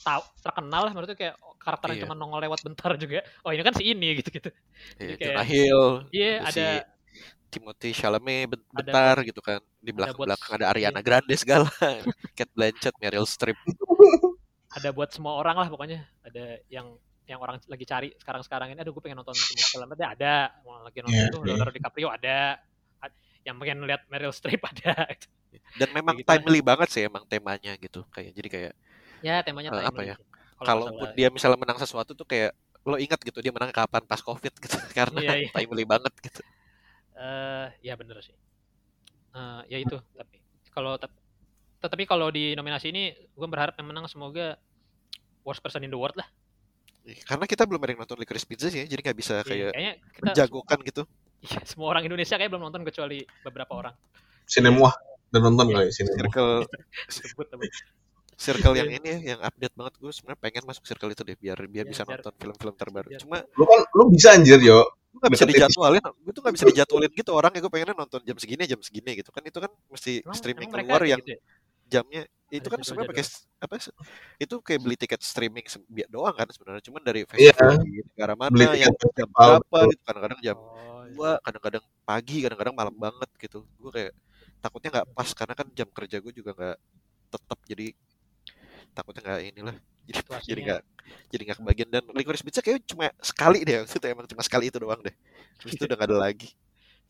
[0.00, 2.04] tahu terkenal lah menurutnya kayak karakter yang Iya.
[2.06, 3.20] cuma nongol lewat bentar juga.
[3.42, 4.48] Oh ini kan si ini gitu-gitu.
[4.96, 6.68] Iya, kayak- Jonah Hill Iya Ada ada
[7.50, 11.66] Timothy Chalamet ben- Ada bentar gitu kan di belakang buat- belakang ada Ariana Grande segala
[12.38, 13.58] Kate Blanchett Meryl Streep
[14.76, 15.98] ada buat semua orang lah pokoknya.
[16.26, 16.86] Ada yang
[17.30, 18.78] yang orang lagi cari sekarang-sekarang ini.
[18.82, 20.34] Aduh gue pengen nonton Timothy Chalamet ya ada.
[20.66, 21.46] Mau lagi nonton Iya, tuh iya.
[21.46, 22.58] Leonardo DiCaprio ada.
[23.02, 24.94] Ad- Yang pengen lihat Meryl Streep ada.
[25.78, 28.72] dan memang gitu timely banget sih emang temanya gitu kayak jadi kayak
[29.20, 30.14] ya temanya Eh, apa ya.
[30.66, 32.52] Kalau dia misalnya menang sesuatu tuh kayak
[32.88, 35.50] lo ingat gitu dia menang kapan pas covid gitu karena Iya, iya.
[35.54, 36.40] timely banget gitu
[37.18, 38.36] eh ya bener sih.
[39.34, 40.36] Eh, ya itu tapi
[40.74, 40.98] kalau
[41.80, 44.56] tetapi kalau di nominasi ini gue berharap yang menang semoga
[45.40, 46.28] worst person in the world lah.
[47.24, 49.70] karena kita belum ada yang nonton Licorice Pizza sih ya, jadi nggak bisa Iya, kayak
[49.72, 51.02] kayaknya kita menjagokan gitu
[51.40, 53.94] iya, semua orang Indonesia kayak belum nonton kecuali beberapa orang.
[54.44, 54.94] Sinemuah
[55.28, 55.74] dan nonton Iya.
[55.74, 56.18] kali Sinemuah.
[56.20, 56.52] circle
[57.16, 57.66] Sebut tapi
[58.36, 58.78] circle Iya.
[58.78, 61.84] yang ini ya, yang update banget gue sebenarnya pengen masuk circle itu deh biar biar
[61.84, 64.84] Iya, bisa biar- nonton film-film terbaru biar- cuma Lu kan lu bisa anjir yo.
[65.10, 68.20] gue gak bisa dijadwalin gue tuh gak bisa dijadwalin gitu orang ya gue pengennya nonton
[68.22, 71.34] jam segini jam segini gitu kan itu kan mesti emang, streaming emang keluar yang gitu
[71.34, 71.38] ya?
[71.90, 73.24] Jamnya itu kan sebenarnya pakai
[73.62, 73.94] apa se-
[74.42, 75.62] itu kayak beli tiket streaming
[76.10, 77.54] doang kan sebenarnya cuman dari Iya.
[77.54, 81.14] festival di negara mana Beli yang jam berapa gitu kadang-kadang jam Oh, iya.
[81.14, 84.12] dua kadang-kadang pagi kadang-kadang malam banget gitu gue kayak
[84.58, 86.76] takutnya nggak pas karena kan jam kerja gue juga nggak
[87.30, 87.86] tetap jadi
[88.90, 90.62] takutnya nggak inilah jadi jadi Situasinya.
[90.66, 90.80] nggak
[91.30, 94.66] jadi nggak kebagian dan licorice pizza kayak cuma sekali deh waktu itu emang cuma sekali
[94.70, 95.14] itu doang deh
[95.62, 96.48] terus itu udah nggak ada lagi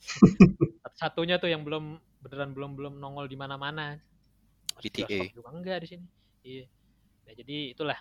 [1.00, 3.96] Satunya tuh yang belum beneran belum belum nongol di mana-mana.
[4.80, 6.06] Bioskop juga enggak di sini.
[6.40, 6.64] Iya.
[7.28, 7.98] Nah, jadi itulah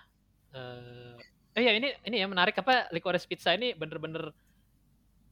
[0.49, 1.15] eh
[1.59, 4.31] eh ya ini ini ya menarik apa Licorice Pizza ini bener-bener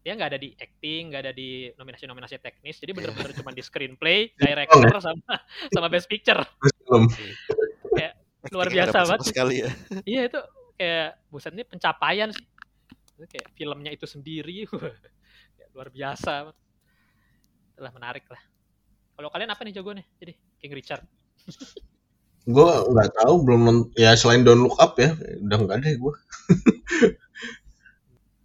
[0.05, 4.31] dia nggak ada di acting, nggak ada di nominasi-nominasi teknis, jadi bener-bener cuma di screenplay,
[4.39, 5.35] director sama
[5.67, 6.39] sama best picture.
[6.87, 7.11] Film.
[8.53, 9.27] Luar biasa banget.
[9.27, 9.71] sekali ya
[10.07, 10.39] Iya itu
[10.77, 12.45] kayak buset ini pencapaian sih.
[13.17, 14.63] Itu kayak filmnya itu sendiri
[15.57, 16.53] kayak luar biasa.
[17.75, 18.41] Itulah menarik lah.
[19.17, 20.05] Kalau kalian apa nih jagoannya?
[20.21, 21.03] Jadi King Richard.
[22.47, 25.11] Gue nggak tahu belum nont- ya selain Don't Look Up ya
[25.43, 26.15] udah nggak ada gue.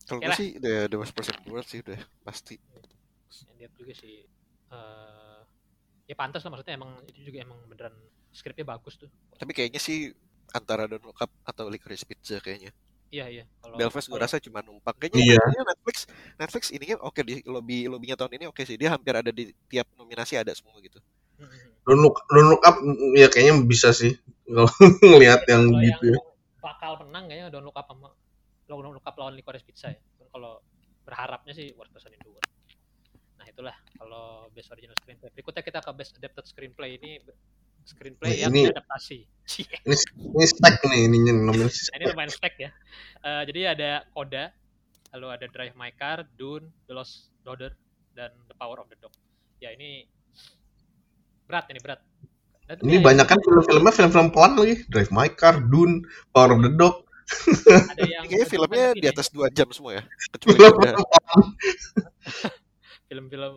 [0.06, 2.58] kalau gue sih the, the worst person world sih udah pasti
[3.48, 4.26] Yang lihat juga sih
[4.72, 5.40] eh
[6.04, 7.94] ya pantas lah maksudnya emang itu juga emang beneran
[8.34, 9.08] skripnya bagus tuh.
[9.38, 10.12] tapi kayaknya sih
[10.52, 12.74] antara Don't Look Up atau Licorice Pizza kayaknya
[13.12, 13.44] Iya iya.
[13.60, 15.40] Kalau Belfast gue rasa cuma numpang kayaknya Iya.
[15.68, 16.08] Netflix
[16.40, 19.84] Netflix ininya oke di lobby lobbynya tahun ini oke sih dia hampir ada di tiap
[20.00, 20.96] nominasi ada semua gitu.
[21.82, 22.76] Don't Look Don't Look Up
[23.12, 24.66] ya kayaknya bisa sih kalau
[25.02, 26.14] ngelihat yang Kalau gitu ya.
[26.14, 26.26] yang
[26.58, 28.08] bakal menang kayaknya Don't Look Up sama
[28.64, 29.98] Don't Look Up lawan Licorice Pizza ya.
[30.28, 30.62] Kalau
[31.02, 32.46] berharapnya sih Worst Person in the World.
[33.36, 35.28] Nah itulah kalau Best Original Screenplay.
[35.30, 37.18] Berikutnya kita ke Best Adapted Screenplay ini
[37.82, 39.26] screenplay Nih, yang ini- adaptasi.
[39.42, 39.66] Cie.
[39.82, 41.90] Ini ini stack nih ininya nominasi.
[41.90, 42.70] Nah, ini lumayan spek ya.
[43.18, 44.54] Eh, jadi ada Coda,
[45.10, 47.74] lalu ada Drive My Car, Dune, The Lost Daughter,
[48.14, 49.10] dan The Power of the Dog.
[49.58, 50.06] Ya ini
[51.52, 52.00] berat ini berat.
[52.64, 54.80] Dan Ini ya, banyak kan film-filmnya film-film pelan lagi.
[54.88, 57.04] Drive My Car, Dune, Power of the Dog.
[57.92, 60.02] ada yang kayaknya filmnya di atas dua jam semua ya
[60.36, 60.58] kecuali
[63.08, 63.52] film-film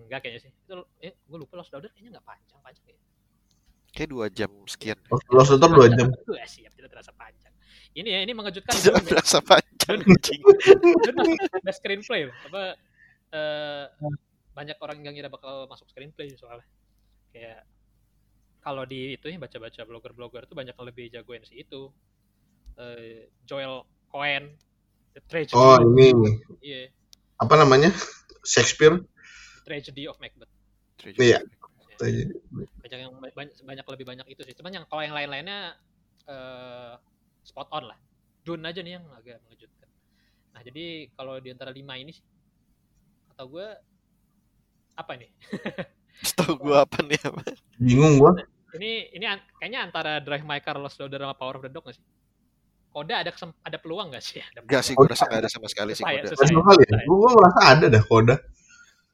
[0.00, 0.52] enggak kayaknya sih.
[0.52, 2.98] Itu eh gue lupa Lost Daughter kayaknya enggak panjang-panjang ya.
[3.90, 4.96] kayak dua jam sekian
[5.32, 6.08] Lost Daughter dua jam.
[6.32, 7.52] Ya, siap tidak terasa panjang.
[7.90, 9.10] ini ya ini mengejutkan Tidak Dune ya.
[9.12, 9.98] berasa panjang
[11.66, 12.62] best screenplay apa
[13.34, 13.84] eh,
[14.54, 16.62] banyak orang yang ngira bakal masuk screenplay soalnya
[17.30, 17.62] kayak
[18.60, 21.88] kalau di itu ya baca-baca blogger-blogger tuh banyak yang lebih jagoin si itu.
[22.76, 24.56] Eh, Joel Cohen.
[25.16, 26.12] The Tragedy Oh ini.
[26.60, 26.92] Iya.
[27.40, 27.90] Apa namanya?
[28.44, 29.00] Shakespeare.
[29.00, 30.52] The Tragedy of Macbeth.
[31.16, 31.40] Iya.
[32.80, 34.56] banyak yang banyak, banyak lebih banyak itu sih.
[34.56, 35.76] Cuman yang kalau yang lain-lainnya
[36.28, 36.94] eh
[37.44, 37.98] spot on lah.
[38.44, 39.88] Dune aja nih yang agak mengejutkan.
[40.56, 42.24] Nah jadi kalau di antara lima ini sih
[43.40, 43.68] atau gue
[45.00, 45.32] apa nih
[46.20, 47.40] Setahu gua apa nih apa?
[47.76, 48.32] Bingung gua.
[48.70, 51.82] ini ini an- kayaknya antara Drive My Car Lost Daughter sama Power of the Dog
[51.84, 52.04] gak sih
[52.90, 55.66] Koda ada kesem- ada peluang gak sih ada Enggak sih, gua rasa nggak ada sama
[55.66, 56.28] sekali sih ya, Koda.
[56.30, 56.46] susah.
[56.50, 56.98] Dua kali ya.
[57.02, 58.36] Gua, gua merasa ada dah koda.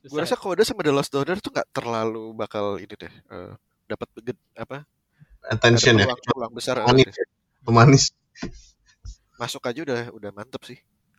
[0.07, 3.11] Gua rasa Koda sama The Lost Daughter tuh nggak terlalu bakal ini deh.
[3.11, 3.53] eh,
[3.87, 4.85] dapat beged- apa?
[5.47, 6.07] Attention ada ya.
[6.09, 6.75] peluang, peluang besar.
[6.79, 7.13] eh, Manis.
[7.13, 7.25] ya.
[7.63, 8.05] Pemanis.
[9.37, 10.79] Masuk aja udah udah mantep sih.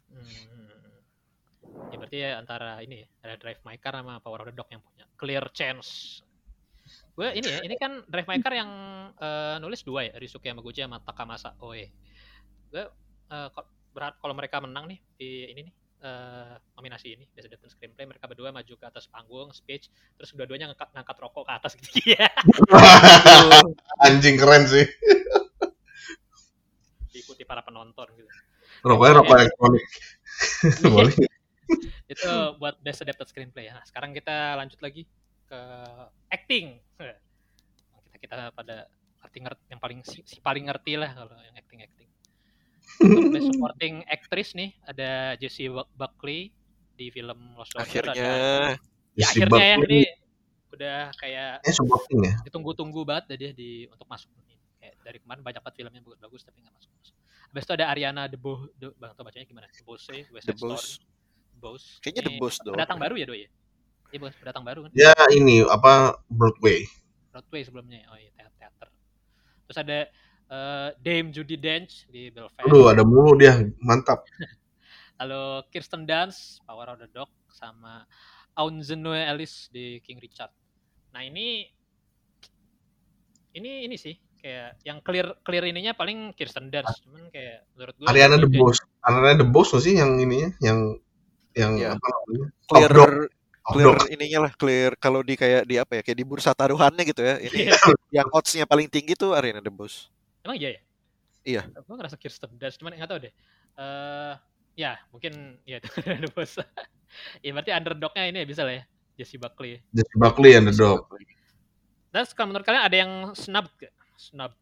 [0.10, 0.57] Hmm.
[1.88, 4.68] Ya berarti ya antara ini ya, ada Drive My Car sama Power of the Dog
[4.68, 6.20] yang punya clear chance.
[7.16, 8.70] Gue ini ya, ini kan Drive My Car yang
[9.16, 11.88] eh, nulis dua ya, Risuke Yamaguchi sama Takamasa Oe.
[12.68, 12.84] Gue
[13.28, 15.74] ko- berat kalau mereka menang nih di ini nih
[16.06, 20.70] eh, nominasi ini Best Adapted Screenplay mereka berdua maju ke atas panggung speech terus dua-duanya
[20.70, 22.30] ngangkat, ngangkat rokok ke atas gitu ya
[24.06, 24.86] Anjing keren sih.
[27.10, 28.30] diikuti para penonton gitu
[28.86, 29.86] Rokoknya rokok elektronik.
[30.94, 31.16] Boleh.
[32.08, 33.80] Itu buat best adapted screenplay ya.
[33.80, 35.04] Nah, sekarang kita lanjut lagi
[35.46, 35.60] ke
[36.32, 36.80] acting.
[36.98, 38.88] Kita kita pada
[39.24, 42.10] ngerti ngerti yang paling si, si paling ngerti lah kalau yang acting acting.
[43.04, 46.56] Untuk best supporting actress nih ada Jessie Buck- Buckley
[46.96, 48.08] di film Lost Daughter.
[48.08, 48.30] Akhirnya Ada,
[49.14, 49.92] ya, akhirnya ya Buckley.
[49.92, 50.02] ini
[50.68, 52.34] udah kayak Eh supporting ya.
[52.48, 54.56] ditunggu-tunggu banget dia di untuk masuk ini.
[54.80, 56.92] Kayak dari kemarin banyak banget film yang bagus, bagus tapi nggak masuk.
[57.48, 59.68] Habis itu ada Ariana DeBose, De, bang tau bacanya gimana?
[59.72, 61.17] DeBose, West Side Story.
[61.58, 61.84] Boss.
[61.84, 61.84] Boss.
[62.06, 62.76] Kayaknya The Ini Boss dong.
[62.78, 63.50] Pendatang baru ya doi ya?
[64.08, 64.92] Iya bukan pendatang baru kan?
[64.96, 66.88] Ya ini apa Broadway.
[67.34, 68.08] Broadway sebelumnya.
[68.08, 68.56] Oh iya teater.
[68.62, 68.90] teater.
[69.68, 70.00] Terus ada
[70.48, 72.64] eh, Dame Judy Dench di Belfast.
[72.64, 73.60] Aduh ada mulu dia.
[73.84, 74.24] Mantap.
[75.20, 78.06] Lalu Kirsten Dunst, Power of the Dog, sama
[78.54, 80.54] Aunzenue Ellis di King Richard.
[81.14, 81.66] Nah ini
[83.58, 88.06] ini ini sih kayak yang clear clear ininya paling Kirsten Dunst, cuman kayak menurut gue
[88.06, 88.78] Ariana The Boss.
[89.02, 91.02] Ariana The Boss sih yang ininya yang
[91.58, 91.90] yang Iya.
[91.98, 92.46] apa namanya?
[92.70, 92.92] Clear.
[92.94, 94.08] Top clear dog.
[94.08, 97.36] ininya lah, clear kalau di kayak di apa ya, kayak di bursa taruhannya gitu ya.
[97.42, 97.76] Ini Iya.
[98.16, 100.08] yang odds-nya paling tinggi tuh Arena The Boss.
[100.40, 100.82] Emang iya ya?
[101.44, 101.62] Iya.
[101.84, 103.34] Gue ngerasa Kirsten Dunst, cuman nggak tahu deh.
[103.76, 104.34] Eh
[104.78, 105.90] ya mungkin ya itu
[106.24, 106.62] The Boss.
[107.44, 108.84] ya berarti underdognya ini ya bisa lah ya,
[109.20, 109.84] Jessie Buckley.
[109.92, 111.12] Jesse Buckley yang The Dog.
[112.08, 113.92] Terus kalau menurut kalian ada yang snubbed gak?
[114.16, 114.56] Snubbed.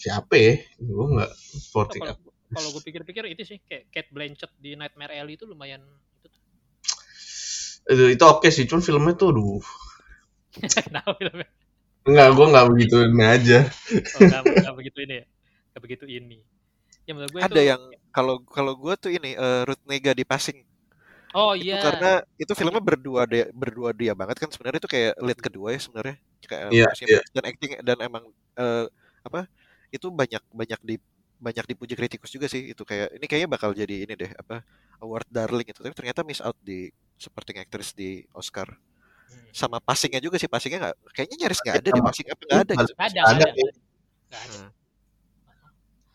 [0.00, 0.64] Siapa ya?
[0.80, 2.00] Gue nggak supporting.
[2.00, 2.16] Kalau
[2.54, 5.82] kalau gue pikir-pikir itu sih kayak Kate Blanchett di Nightmare Alley itu lumayan
[6.22, 6.42] itu tuh.
[7.90, 9.64] Itu, itu oke sih, cuman filmnya tuh aduh.
[10.86, 11.48] Kenapa filmnya?
[12.04, 13.58] Enggak, gue nggak begitu ini aja.
[14.16, 15.26] Oh, nggak, nggak begitu ini ya.
[15.72, 16.38] Nggak begitu ini.
[17.04, 17.82] Ya menurut gue Ada itu, yang
[18.14, 20.62] kalau kalau gua tuh ini eh, Ruth Nega di passing.
[21.34, 21.82] Oh iya.
[21.82, 25.80] karena itu filmnya berdua dia berdua dia banget kan sebenarnya itu kayak lead kedua ya
[25.82, 27.20] sebenarnya kayak Iya, maksudnya iya.
[27.34, 28.86] dan acting dan emang eh,
[29.26, 29.50] apa
[29.90, 30.94] itu banyak banyak di
[31.44, 34.64] banyak dipuji kritikus juga sih itu kayak ini kayaknya bakal jadi ini deh apa
[34.98, 38.72] award darling itu tapi ternyata miss out di supporting actress di Oscar
[39.24, 39.40] Hmm.
[39.56, 42.72] sama passingnya juga sih passingnya nggak kayaknya nyaris nggak ada Sama- passing apa nggak ada
[42.76, 43.64] gitu ada, Ada, ada.
[44.36, 44.68] Hmm.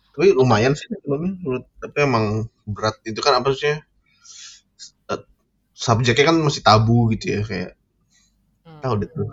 [0.09, 1.31] Tapi lumayan sih filmnya.
[1.35, 2.25] menurut- Tapi emang
[2.65, 3.75] berat itu kan apa sih?
[5.07, 5.21] eh,
[5.73, 7.71] Subjeknya kan masih tabu gitu ya kayak
[8.61, 8.79] Hmm.
[8.79, 9.27] tahu deh tuh.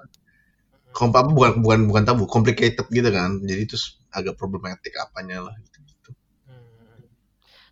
[0.91, 3.43] Kom apa bukan bukan bukan tabu, complicated gitu kan.
[3.43, 3.77] Jadi itu
[4.09, 5.76] agak problematik apanya lah gitu.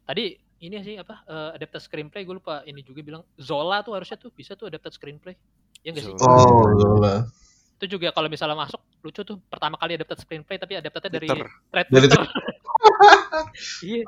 [0.05, 0.25] Tadi
[0.61, 2.61] ini sih apa eh, adapted screenplay gue lupa.
[2.63, 5.35] Ini juga bilang Zola tuh harusnya tuh bisa tuh adapted screenplay.
[5.81, 6.15] Ya enggak sih.
[6.17, 7.29] Oh, Zola.
[7.75, 9.37] itu juga kalau misalnya masuk lucu tuh.
[9.51, 11.29] Pertama kali adapted screenplay tapi adaptednya dari
[11.69, 12.07] thread Dari
[13.85, 14.05] iya.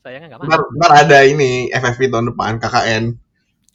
[0.00, 0.64] Sayangnya nggak masuk.
[0.78, 3.04] ntar ada ini FFP tahun depan KKN.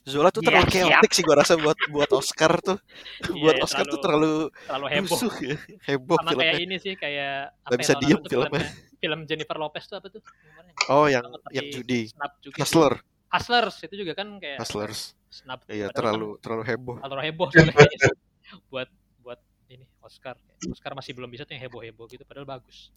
[0.01, 0.97] Zola tuh terlalu siap.
[0.97, 2.81] chaotic sih gua rasa buat buat Oscar tuh.
[3.29, 5.13] Iya, buat Oscar tuh terlalu- terlalu terlalu heboh.
[5.13, 6.65] rusuh ya heboh sama kayak filmnya.
[6.65, 8.65] ini sih kayak Nggak bisa yang tahun diem tuh filmnya.
[9.01, 10.21] Film Jennifer Lopez tuh apa tuh?
[10.21, 12.13] Kemarin oh yang yang judi.
[12.13, 12.61] Snap juga.
[12.61, 12.93] Hustler
[13.31, 15.17] Hustlers itu juga kan kayak Hustlers.
[15.31, 16.95] Snap iya padahal terlalu terlalu heboh.
[16.99, 17.47] kan terlalu heboh
[18.71, 18.89] buat
[19.23, 19.39] buat
[19.71, 20.35] ini Oscar.
[20.69, 22.93] Oscar masih belum bisa tuh yang heboh heboh gitu padahal bagus.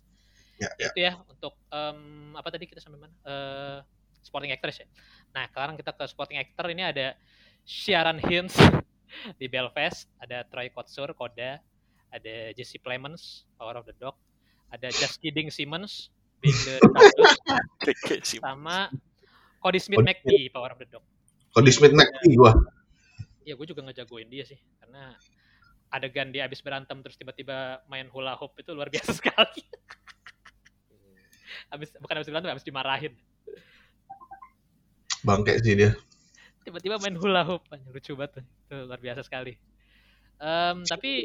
[0.61, 3.14] Ya, Ya, itu ya untuk em, apa tadi kita sampai mana?
[3.27, 3.79] Eh,
[4.23, 4.88] supporting actress ya.
[5.31, 6.67] Nah sekarang kita ke supporting actor.
[6.67, 7.14] Ini ada
[7.62, 8.59] Sharon Hinds
[9.40, 11.62] di Belfast ada Troy Kotsur Koda
[12.11, 14.19] ada Jesse Plemons Power of the Dog
[14.74, 16.10] ada Just Kidding Simmons
[16.42, 16.76] Being the.
[16.82, 18.42] Simmons.
[18.42, 18.90] sama
[19.62, 21.04] Cody Smith McPhee Power of the Dog.
[21.54, 22.52] Cody Smith McPhee gua.
[23.44, 25.16] Iya, gue juga ngejagoin dia sih karena
[25.88, 29.62] adegan dia habis berantem terus tiba-tiba main hula hoop itu luar biasa sekali.
[31.72, 33.14] habis bukan habis berantem, habis dimarahin.
[35.24, 35.96] Bangke sih dia.
[36.64, 38.40] Tiba-tiba main hula hoop, lucu banget.
[38.40, 38.44] tuh.
[38.68, 39.56] Itu luar biasa sekali.
[40.40, 41.24] Em, tapi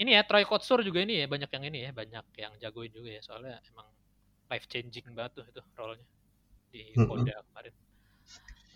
[0.00, 3.12] ini ya Troy Kotsur juga ini ya banyak yang ini ya banyak yang jagoin juga
[3.12, 3.86] ya soalnya emang
[4.48, 6.06] life changing banget tuh itu role-nya
[6.72, 6.82] di.
[6.96, 7.74] Koda kemarin.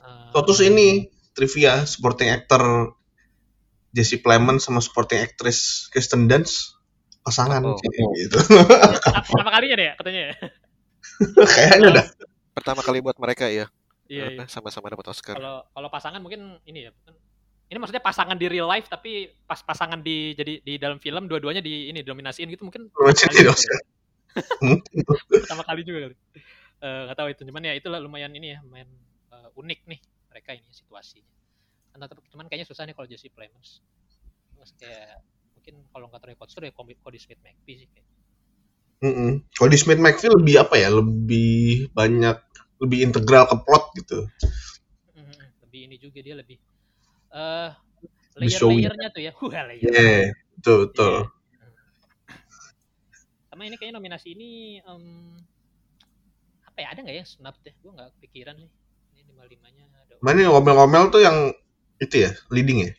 [0.04, 2.92] Em, Oh, terus ini trivia supporting actor
[3.94, 6.76] Jesse Plemons sama supporting actress Kristen Dunst
[7.24, 7.78] pasangan Oh.
[8.18, 8.36] gitu.
[9.32, 10.34] pertama kalinya deh ya, katanya ya.
[11.56, 12.06] Kayaknya dah.
[12.52, 13.66] Pertama kali buat mereka ya.
[14.04, 14.24] Iya, iya.
[14.36, 15.40] karena sama-sama dapat Oscar.
[15.40, 16.92] Kalau kalau pasangan mungkin ini ya.
[17.64, 21.64] Ini maksudnya pasangan di real life tapi pas pasangan di jadi di dalam film dua-duanya
[21.64, 22.92] di ini dominasiin gitu mungkin.
[24.66, 24.98] Mungkin.
[25.46, 26.16] pertama kali juga kali.
[26.82, 28.90] Eh nggak tahu itu cuman ya itulah lumayan ini ya lumayan
[29.30, 31.30] eh, unik nih mereka ini situasinya.
[31.94, 33.78] Kan tetap cuman kayaknya susah nih kalau Jesse Plemons.
[34.58, 35.22] Terus kayak
[35.54, 38.08] mungkin kalau nggak Troy Kotsur ya Cody Smith McPhee sih kayak.
[39.06, 39.46] Mm-mm.
[39.54, 40.90] Cody Smith McPhee lebih apa ya?
[40.90, 42.36] Lebih banyak
[42.82, 44.18] lebih integral ke plot gitu.
[45.14, 46.58] Mhm, lebih ini juga dia lebih
[47.34, 47.70] eh
[48.50, 48.82] showy.
[48.82, 49.32] layer-layernya tuh ya.
[49.34, 49.90] Wah, layer.
[49.90, 50.20] Iya,
[50.58, 51.14] betul betul.
[53.50, 55.04] Sama ini kayaknya nominasi ini em,
[56.66, 57.74] apa ya ada nggak ya snap deh?
[57.78, 58.70] Gue nggak kepikiran nih.
[59.14, 60.14] Ini lima limanya ada.
[60.18, 61.54] Mana yang ngomel-ngomel tuh yang
[62.02, 62.92] itu ya, leading ya?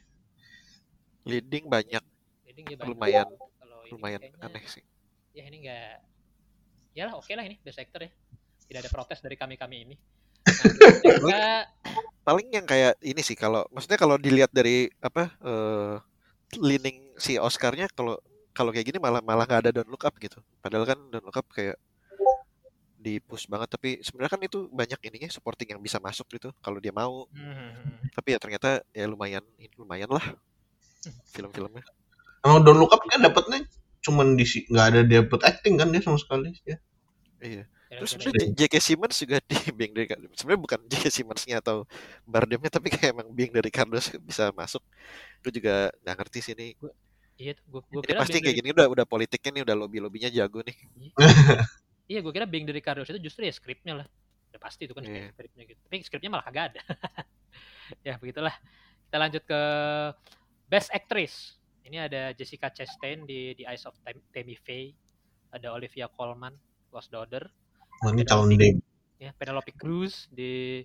[1.27, 2.03] Leading banyak,
[2.47, 2.87] Jadi nggak banyak.
[2.95, 3.27] lumayan
[3.59, 4.83] Kalau ini lumayan kayaknya, aneh sih.
[5.35, 5.95] Ya ini nggak.
[6.95, 8.11] Ya lah oke lah ini best actor ya.
[8.71, 9.95] Tidak ada protes dari kami kami ini.
[11.27, 11.67] Nah,
[12.25, 15.95] Paling yang kayak ini sih kalau maksudnya kalau dilihat dari apa eh
[16.61, 18.17] leaning si Oscarnya kalau
[18.55, 20.39] kalau kayak gini malah malah nggak ada Don't Look Up gitu.
[20.63, 21.77] Padahal kan Don't Look Up kayak
[23.05, 26.81] di push banget tapi sebenarnya kan itu banyak ininya supporting yang bisa masuk gitu kalau
[26.81, 29.45] dia mau hmm, tapi ya ternyata ya lumayan
[29.77, 30.25] lumayan lah
[31.29, 31.85] film-filmnya
[32.41, 33.61] Emang Don't Look Up kan dapatnya
[34.01, 36.77] cuman di nggak ada dapet acting kan dia sama sekali ya.
[37.45, 38.75] iya ya, terus sebenarnya J.K.
[38.81, 41.05] Simmons juga di Being dari sebenarnya bukan J.K.
[41.11, 41.85] Simmonsnya atau
[42.23, 44.81] Bardemnya tapi kayak emang Being dari Carlos bisa masuk
[45.41, 46.73] itu juga nggak ngerti sih ini
[47.35, 50.31] Iya, gue gue kira pasti kayak dari- gini udah udah politiknya nih udah lobby lobbynya
[50.31, 50.77] jago nih
[52.07, 54.07] Iya, gue kira Being dari Carlos itu justru ya skripnya lah.
[54.55, 55.35] Udah pasti itu kan Iya.
[55.35, 55.79] skripnya gitu.
[55.83, 56.81] Tapi skripnya malah kagak ada.
[58.07, 58.55] ya, begitulah.
[59.03, 59.61] Kita lanjut ke
[60.65, 61.59] Best Actress.
[61.83, 64.95] Ini ada Jessica Chastain di The Eyes of Tam- Tammy Faye.
[65.51, 66.55] Ada Olivia Colman,
[66.89, 67.51] Lost Daughter.
[68.05, 68.77] Wah, ini calon debut.
[69.17, 70.83] Ya, Penelope Cruz di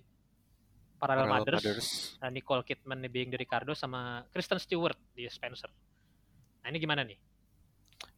[0.97, 1.63] Parallel, Parallel Mothers.
[1.65, 1.87] Mothers.
[2.21, 5.69] Nah, Nicole Kidman di Being the Ricardo sama Kristen Stewart di Spencer.
[6.61, 7.17] Nah, ini gimana nih?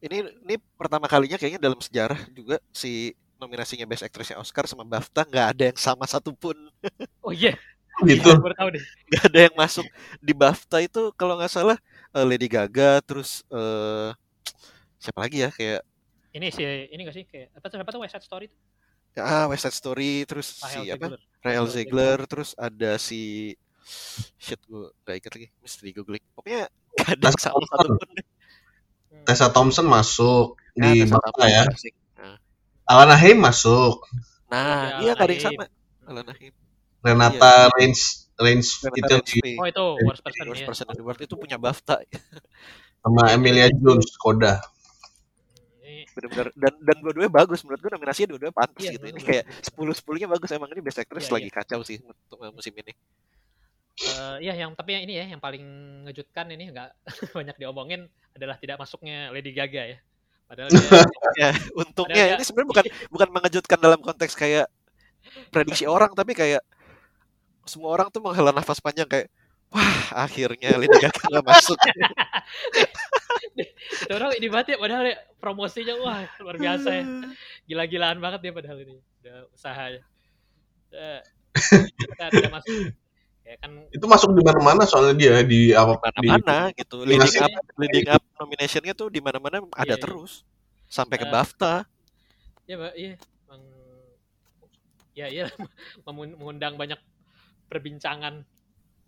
[0.00, 0.16] ini
[0.48, 5.46] ini pertama kalinya kayaknya dalam sejarah juga si nominasinya Best Actressnya Oscar sama BAFTA nggak
[5.56, 6.56] ada yang sama satupun
[7.24, 7.52] Oh iya,
[8.08, 8.26] Gitu.
[8.26, 8.84] iya, baru tahu deh.
[9.08, 9.86] nggak ada yang masuk
[10.18, 11.76] di BAFTA itu kalau nggak salah
[12.16, 14.10] eh, Lady Gaga terus eh
[15.02, 15.82] siapa lagi ya kayak
[16.34, 18.58] Ini sih, ini gak sih kayak apa tuh apa tuh West Side Story tuh?
[19.22, 21.06] Ah West Side Story terus Rahel si apa.
[21.06, 23.54] Rael Rahel Ziegler terus ada si
[24.40, 28.24] shit gue gak inget lagi mesti googling pokoknya nggak ada Tessa satupun deh.
[29.12, 29.24] Hmm.
[29.28, 31.64] Tessa Thompson masuk Nah, di Thompson ya.
[32.18, 32.36] Nah,
[32.90, 34.02] Alana Haim masuk.
[34.50, 35.66] nah Iya, iya nggak ada yang Alana sama
[36.10, 36.52] Alana Haim
[37.04, 38.00] Renata Reigns
[38.40, 39.52] Reigns Renata itu Reigns di.
[39.60, 40.66] Oh itu worst person Worst ya.
[40.66, 41.96] Person in the World itu punya BAFTA
[43.04, 44.64] sama Emilia Jones Koda.
[46.14, 46.48] Ini bener-bener.
[46.54, 47.60] Dan dan dua-duanya bagus.
[47.66, 49.04] Menurut gue nominasinya dua-duanya pantas Iya, gitu.
[49.10, 50.48] Ini bener, kayak sepuluh sepuluhnya bagus.
[50.54, 52.92] Emang ini best actress Iya, lagi kacau sih untuk musim ini.
[53.94, 55.62] Eh, ya yang tapi yang ini ya yang paling
[56.02, 56.90] mengejutkan ini nggak
[57.38, 59.98] banyak diomongin adalah tidak masuknya Lady Gaga ya.
[60.44, 61.02] Padahal dia
[61.34, 61.50] ya
[61.82, 64.66] untungnya Padahal ini sebenarnya bukan bukan mengejutkan dalam konteks kayak
[65.50, 66.62] prediksi orang tapi kayak
[67.64, 69.32] semua orang tuh menghela nafas panjang kayak
[69.74, 71.78] wah akhirnya Lady Gaga nggak masuk
[73.54, 77.04] itu orang ini banget ya padahal ya, promosinya wah luar biasa ya.
[77.68, 78.98] Gila-gilaan banget dia padahal ini.
[79.22, 80.02] Udah usahanya.
[81.94, 82.74] Kita tidak masuk.
[83.44, 87.52] Ya kan Itu masuk di mana-mana soalnya dia di apa di mana-mana gitu leading up
[87.76, 90.00] leading up nominationnya tuh di mana-mana ada Iya, iya.
[90.00, 90.48] terus
[90.88, 91.84] sampai ke Eh, BAFTA
[92.64, 93.12] ya Mbak, iya
[93.44, 93.62] emang
[95.12, 95.44] ya iya
[96.08, 96.96] mengundang banyak
[97.68, 98.48] perbincangan.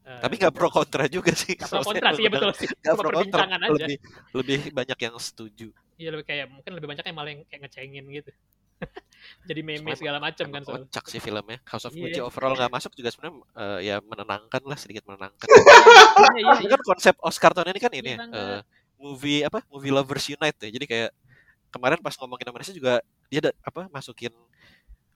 [0.06, 2.68] Eh, tapi nggak pro kontra juga sih nggak pro kontra sih ya betul sih.
[2.70, 3.66] Cuma pro kontra aja.
[3.66, 3.96] lebih
[4.32, 8.04] lebih banyak yang setuju Iya lebih kayak mungkin lebih banyak yang malah yang kayak ngecengin
[8.12, 8.30] gitu.
[9.48, 10.86] Jadi meme Cuman segala macam kan soalnya.
[10.86, 12.02] kocak sih filmnya House of Iya.
[12.06, 16.62] Gucci overall nggak masuk juga sebenarnya eh, ya menenangkan lah sedikit menenangkan Iya, iya, Ini
[16.62, 16.70] iya.
[16.70, 18.60] kan konsep Oscar tahun ini kan ini Iya, ya, eh,
[18.96, 21.10] movie apa movie lovers unite ya jadi kayak
[21.68, 24.30] kemarin pas ngomongin nominasi juga dia ada apa masukin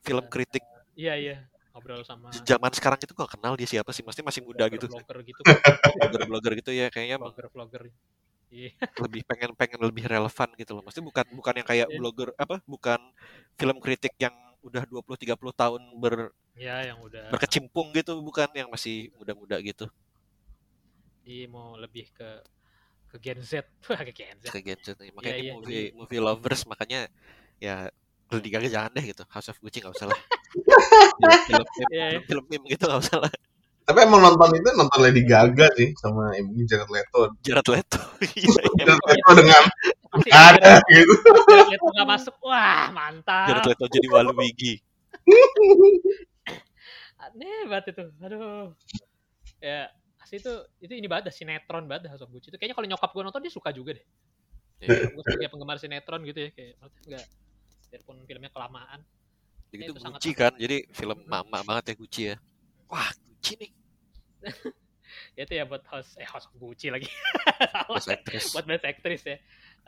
[0.00, 1.36] film kritik Iya iya
[1.80, 5.18] ngobrol sama zaman sekarang itu gak kenal dia siapa sih mesti masih muda gitu blogger
[5.24, 5.42] gitu
[5.96, 7.82] blogger-blogger gitu ya kayaknya blogger vlogger
[8.52, 8.76] iya.
[9.00, 10.82] lebih pengen pengen lebih relevan gitu loh.
[10.82, 11.96] Mesti bukan bukan yang kayak Iya.
[12.02, 12.98] blogger apa bukan
[13.54, 18.68] film kritik yang udah 20 30 tahun ber, ya yang udah berkecimpung gitu bukan yang
[18.68, 19.86] masih muda-muda gitu.
[21.24, 22.42] Di mau lebih ke
[23.10, 23.66] ke Gen Z.
[24.06, 24.44] Ke Gen Z.
[24.50, 25.10] Ke gadget nih.
[25.14, 27.10] makanya Iya, ini iya, movie movie lovers makanya
[27.58, 27.90] ya
[28.30, 29.22] Lady Gaga jangan deh gitu.
[29.26, 32.20] House of Gucci nggak usah lah film film Iya, iya.
[32.26, 33.32] film film gitu nggak usah lah
[33.86, 37.34] Tapi emang nonton itu nonton Lady Gaga sih sama ini Jared Leto.
[37.42, 37.98] Jared Leto.
[38.38, 38.70] Iya iya.
[38.86, 39.62] Jared Leto dengan
[40.30, 41.14] ada gitu.
[41.26, 42.34] Jared Leto nggak masuk.
[42.46, 43.50] Wah mantap.
[43.50, 44.78] Jared Leto jadi Waluigi
[47.20, 48.04] aneh banget itu.
[48.24, 48.72] Aduh.
[49.60, 52.48] Ya asli itu itu ini banget dah, sinetron banget dah House of Gucci.
[52.52, 54.06] Itu kayaknya kalau nyokap gue nonton dia suka juga deh.
[54.80, 55.12] Iya.
[55.12, 57.26] gue sebagai penggemar sinetron gitu ya kayak enggak
[57.92, 59.04] biarpun filmnya kelamaan
[59.70, 62.36] Jadi itu itu Gucci kan jadi film mama banget ya Gucci ya.
[62.90, 63.70] Wah Gucci nih.
[65.34, 67.06] Ya itu ya buat House eh of Gucci lagi.
[67.74, 67.98] Salah.
[67.98, 68.44] Best actress.
[68.54, 69.36] Buat best actress ya.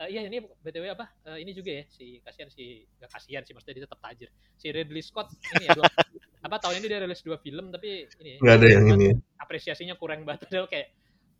[0.03, 1.05] Eh, iya ini btw apa?
[1.31, 4.29] Eh, ini juga ya si kasihan si gak kasihan sih maksudnya dia tetap tajir.
[4.59, 5.87] Si Ridley Scott ini ya dua,
[6.45, 9.07] apa tahun ini dia rilis dua film tapi ini Nggak ada yang ini.
[9.39, 10.91] apresiasinya kurang banget padahal kayak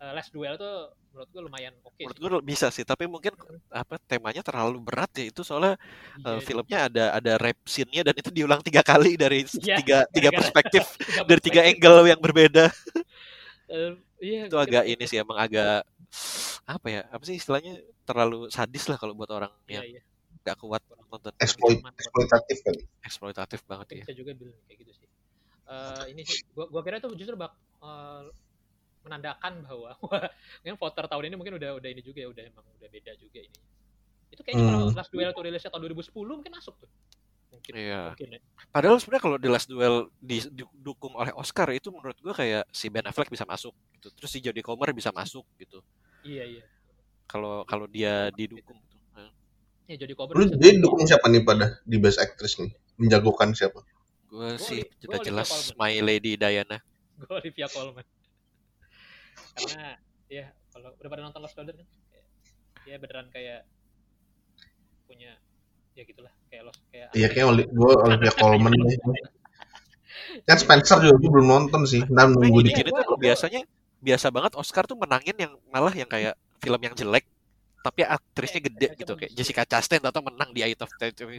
[0.04, 0.76] eh, Last Duel tuh
[1.10, 2.24] menurut gue lumayan oke menurut sih.
[2.26, 3.32] gue bisa sih tapi mungkin
[3.70, 5.80] apa temanya terlalu berat ya itu soalnya
[6.16, 9.98] Iya, eh, filmnya ada ada rap scene-nya dan itu diulang tiga kali dari Iya, tiga
[10.10, 11.80] tiga gara-gara- perspektif tiga dari tiga perspektif.
[11.80, 12.66] angle yang berbeda.
[13.66, 15.88] Eh, iya itu agak ini sih emang agak
[16.64, 20.02] apa ya apa sih istilahnya terlalu sadis lah kalau buat orang iya yang iya.
[20.42, 22.82] nggak kuat nonton Exploit, eksploitatif kali.
[23.02, 25.08] eksploitatif banget ya bisa juga bilang kayak gitu sih.
[25.64, 28.22] Eh, ini sih gua, gua kira itu justru bak eh,
[29.04, 29.92] menandakan bahwa
[30.68, 33.40] yang voter tahun ini mungkin udah udah ini juga ya udah emang udah beda juga
[33.40, 33.60] ini
[34.30, 34.96] itu kayaknya kalau Hmm.
[34.96, 36.90] Last Duel tuh rilisnya tahun 2010 mungkin masuk tuh
[37.54, 38.02] mungkin Iya.
[38.12, 38.40] mungkin ya.
[38.68, 42.90] padahal sebenarnya kalau The Last Duel di- didukung oleh Oscar itu menurut gua kayak si
[42.90, 45.84] Ben Affleck bisa masuk gitu terus si Jodie Comer bisa masuk gitu
[46.24, 46.64] iya iya
[47.24, 49.00] kalau kalau dia didukung tuh.
[49.12, 49.30] Nah,
[49.86, 52.70] ya jadi cover Lu dia dukung siapa nih pada di Best Actress nih?
[52.96, 53.80] Menjagokan siapa?
[54.26, 56.82] gue Gua sih Oli- udah gua jelas My Lady Diana
[57.16, 58.02] gue Olivia Colman
[59.54, 59.98] karena
[60.30, 62.26] ya kalau udah pada nonton Lost Daughter kan kayak,
[62.90, 63.62] ya beneran kayak
[65.06, 65.38] punya
[65.94, 68.98] ya gitulah kayak Lost kayak Iya kayak Oli- gua Olivia Colman nih.
[70.50, 72.02] Kan Spencer juga gua belum nonton sih.
[72.06, 72.86] Tapi nunggu dikit.
[72.86, 73.62] gini tuh biasanya
[74.04, 77.24] biasa banget Oscar tuh menangin yang malah yang kayak film yang jelek
[77.84, 80.88] tapi aktrisnya gede gitu kayak Jessica Chastain atau menang di Eye of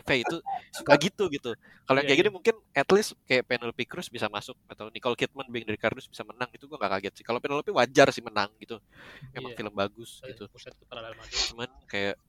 [0.04, 0.36] Faye itu
[0.76, 1.56] suka gitu gitu.
[1.88, 2.36] Kalau yang Iya, kayak gini iya.
[2.36, 6.20] mungkin at least kayak Penelope Cruz bisa masuk atau Nicole Kidman being dari Cardus bisa
[6.20, 7.24] menang itu gua gak kaget sih.
[7.24, 8.76] Kalau Penelope wajar sih menang gitu.
[9.32, 9.58] Emang Iya.
[9.64, 10.44] film bagus Eh, gitu.
[11.48, 12.20] Cuman kayak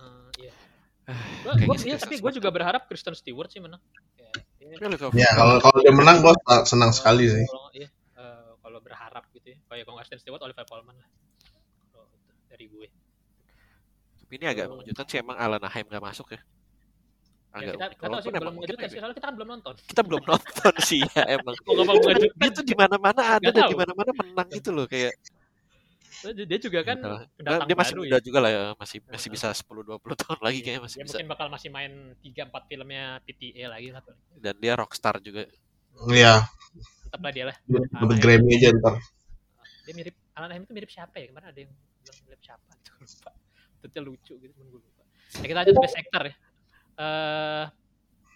[0.00, 0.52] Eh, iya.
[1.06, 1.14] ah,
[1.46, 3.78] Gua, kayaknya gua, sih iya, tapi gue juga berharap Kristen Stewart sih menang.
[4.18, 6.34] Kayak, ya, Ya kalau kalau dia menang gua
[6.66, 7.44] senang sekali sih.
[7.46, 9.58] Kalau, iya, eh, kalau berharap gitu ya.
[9.70, 11.08] Kayak kalau Kristen Stewart, Olivia Colman lah.
[12.50, 12.88] Dari gue.
[14.30, 16.40] Tapi ini agak mengejutkan sih emang Alana Haim gak masuk ya.
[17.50, 19.48] Ya, Agak kita tahu sih Walaupun belum emang mengejutkan kita, sih, soalnya kita kan belum
[19.50, 19.74] nonton.
[19.90, 21.54] kita belum nonton sih ya emang.
[22.54, 25.18] Tuh di mana-mana ada Nggak dan di mana-mana menang gitu loh kayak
[26.30, 26.98] Dia juga kan
[27.34, 28.22] pendatang dia masih baru muda ya.
[28.22, 31.16] juga lah ya, masih masih bisa 10 20 tahun lagi Iya, kayaknya masih dia bisa.
[31.18, 34.02] mungkin bakal masih main 3-4 filmnya PTA lagi lah.
[34.38, 35.50] Dan dia rockstar juga.
[36.06, 36.46] Iya.
[37.10, 37.56] Tetap lah dia lah.
[37.58, 38.22] Ah, Dapat ya.
[38.22, 38.94] Grammy aja ntar.
[39.82, 41.26] Dia mirip, Alan Haim itu mirip siapa ya?
[41.26, 42.68] Kemarin ada yang bilang mirip siapa?
[42.78, 43.30] Itu lupa.
[43.80, 45.02] Itu lucu gitu, cuman gue lupa.
[45.40, 46.34] Ya kita lanjut Best Actor ya.
[47.00, 47.64] Eh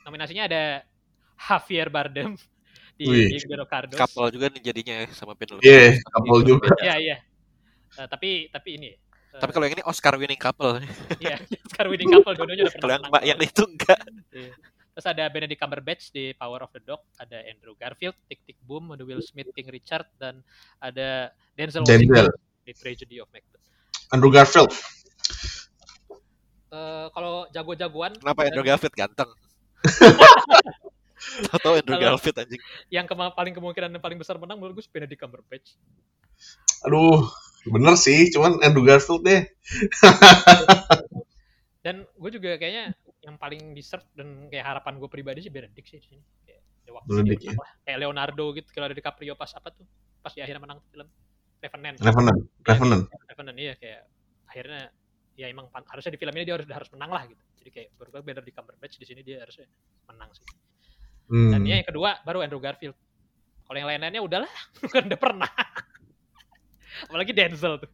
[0.05, 0.63] nominasinya ada
[1.35, 2.37] Javier Bardem
[3.01, 3.99] di Hero Cardos.
[3.99, 5.65] Couple juga nih jadinya ya sama Penelope.
[5.65, 6.69] Iya, Cruz, tapi couple juga.
[6.81, 7.17] Iya, iya.
[7.95, 10.79] Eh, tapi tapi ini eh, Tapi kalau yang ini Oscar winning couple.
[11.25, 13.25] iya, Oscar winning couple dua-duanya udah kalau pernah yang menang.
[13.27, 14.01] yang itu enggak.
[14.31, 14.55] Iya.
[14.95, 18.95] Terus ada Benedict Cumberbatch di Power of the Dog, ada Andrew Garfield, Tick Tick Boom,
[18.95, 20.39] ada Will Smith, King Richard, dan
[20.79, 22.31] ada Denzel Denzel.
[22.31, 23.59] Washington di Tragedy of Macbeth.
[24.15, 24.71] Andrew Garfield.
[26.75, 29.31] Eh, kalau jago-jagoan Kenapa Andrew Garfield ganteng?
[31.63, 32.61] Tahu Andrew Garfield anjing.
[32.91, 35.79] yang kema- paling kemungkinan yang paling besar menang menurut gue Benedict Cumberbatch.
[36.85, 37.31] Aduh,
[37.71, 38.29] bener sih.
[38.35, 39.47] Cuman Andrew Garfield deh.
[41.81, 46.03] Dan gue juga kayaknya yang paling deserve dan kayak harapan gue pribadi sih Benedict sih
[46.03, 46.23] di sini.
[46.43, 47.71] Kayak, ya waktu Benedict, lah.
[47.87, 49.87] Kayak Leonardo gitu, kalau ada DiCaprio pas apa tuh?
[50.21, 51.07] Pas di akhirnya menang film
[51.65, 51.97] Revenant.
[52.03, 52.41] Revenant.
[52.67, 53.05] Revenant.
[53.31, 54.05] Revenant iya kayak
[54.45, 54.93] akhirnya
[55.35, 57.43] ya emang harusnya di film ini dia harus harus menang lah gitu.
[57.59, 59.67] Jadi kayak berubah better di Cumberbatch di sini dia harusnya
[60.07, 60.47] menang sih.
[61.25, 61.65] Dan Hmm.
[61.65, 62.95] ya yang kedua baru Andrew Garfield.
[63.65, 64.53] Kalau yang lain-lainnya udahlah,
[64.93, 65.51] kan udah pernah.
[67.05, 67.91] Apalagi Denzel tuh.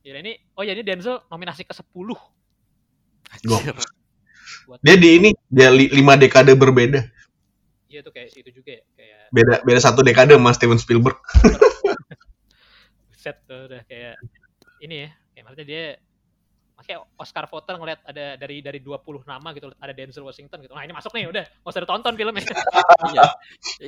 [0.00, 1.84] Ya ini oh ya ini Denzel nominasi ke-10.
[1.92, 3.76] Gua- Anjir.
[4.64, 7.04] buat Dia di ini dia li- lima dekade berbeda.
[7.86, 11.16] iya tuh kayak situ juga ya kayak Beda beda satu dekade sama Steven Spielberg.
[13.12, 14.16] set tuh udah kayak
[14.80, 15.10] ini ya
[15.48, 15.84] maksudnya dia
[16.78, 20.86] makanya Oscar voter ngeliat ada dari dari 20 nama gitu ada Denzel Washington gitu nah
[20.86, 22.44] ini masuk nih udah nggak usah ditonton filmnya
[23.08, 23.24] Iya.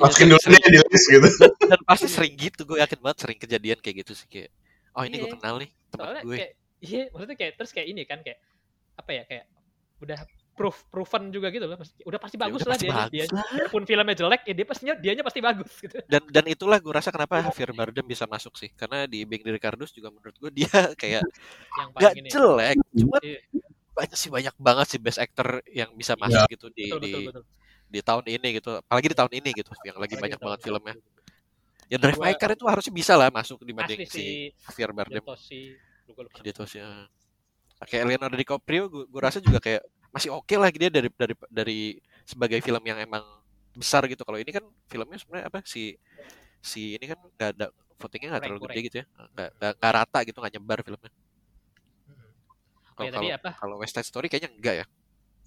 [0.00, 1.28] Masukin dan dulu deh di list gitu.
[1.70, 4.50] dan pasti sering gitu gue yakin banget sering kejadian kayak gitu sih kayak
[4.96, 5.36] oh ini gue Iya.
[5.38, 8.38] kenal nih teman soalnya gue kayak iya maksudnya kayak terus kayak ini kan kayak
[8.98, 9.44] apa ya kayak
[10.00, 10.18] udah
[10.50, 11.78] proof proven juga gitu loh.
[12.04, 12.94] Udah pasti Ya bagus udah lah pasti dia.
[12.94, 13.44] bagus dia lah.
[13.50, 15.96] walaupun filmnya jelek ya dia pastinya dianya pasti bagus gitu.
[16.04, 18.68] Dan dan itulah gue rasa kenapa Javier Bardem bisa masuk sih.
[18.72, 20.68] Karena di Bang di Ricardos juga menurut gue dia
[21.00, 21.22] kayak
[21.76, 22.28] yang gak paling ini.
[22.28, 23.40] jelek cuma Iya.
[23.90, 27.22] banyak sih banyak banget sih best actor yang bisa masuk gitu di betul di betul
[27.28, 27.44] betul.
[27.86, 28.70] di tahun ini gitu.
[28.78, 30.94] Apalagi di tahun ini gitu yang lagi Apalagi banyak banget filmnya.
[31.90, 34.22] Ya Drive My Car itu harusnya bisa lah masuk dibanding asli si
[34.52, 35.18] si Javier Bardem.
[35.18, 35.74] Detosi
[36.06, 36.86] lupa sih ya.
[37.80, 41.80] kayak Leonardo DiCaprio gue, gue rasa juga kayak masih oke lah dia dari dari dari
[42.26, 43.22] sebagai film yang emang
[43.74, 45.94] besar gitu kalau ini kan filmnya sebenarnya apa si
[46.58, 49.06] si ini kan nggak ada votingnya nggak Kurang, terlalu gede gitu ya
[49.78, 51.10] nggak rata gitu nggak nyebar filmnya.
[51.10, 53.50] Oh kalau ya tadi kalau apa?
[53.56, 54.86] kalau West Side Story kayaknya enggak ya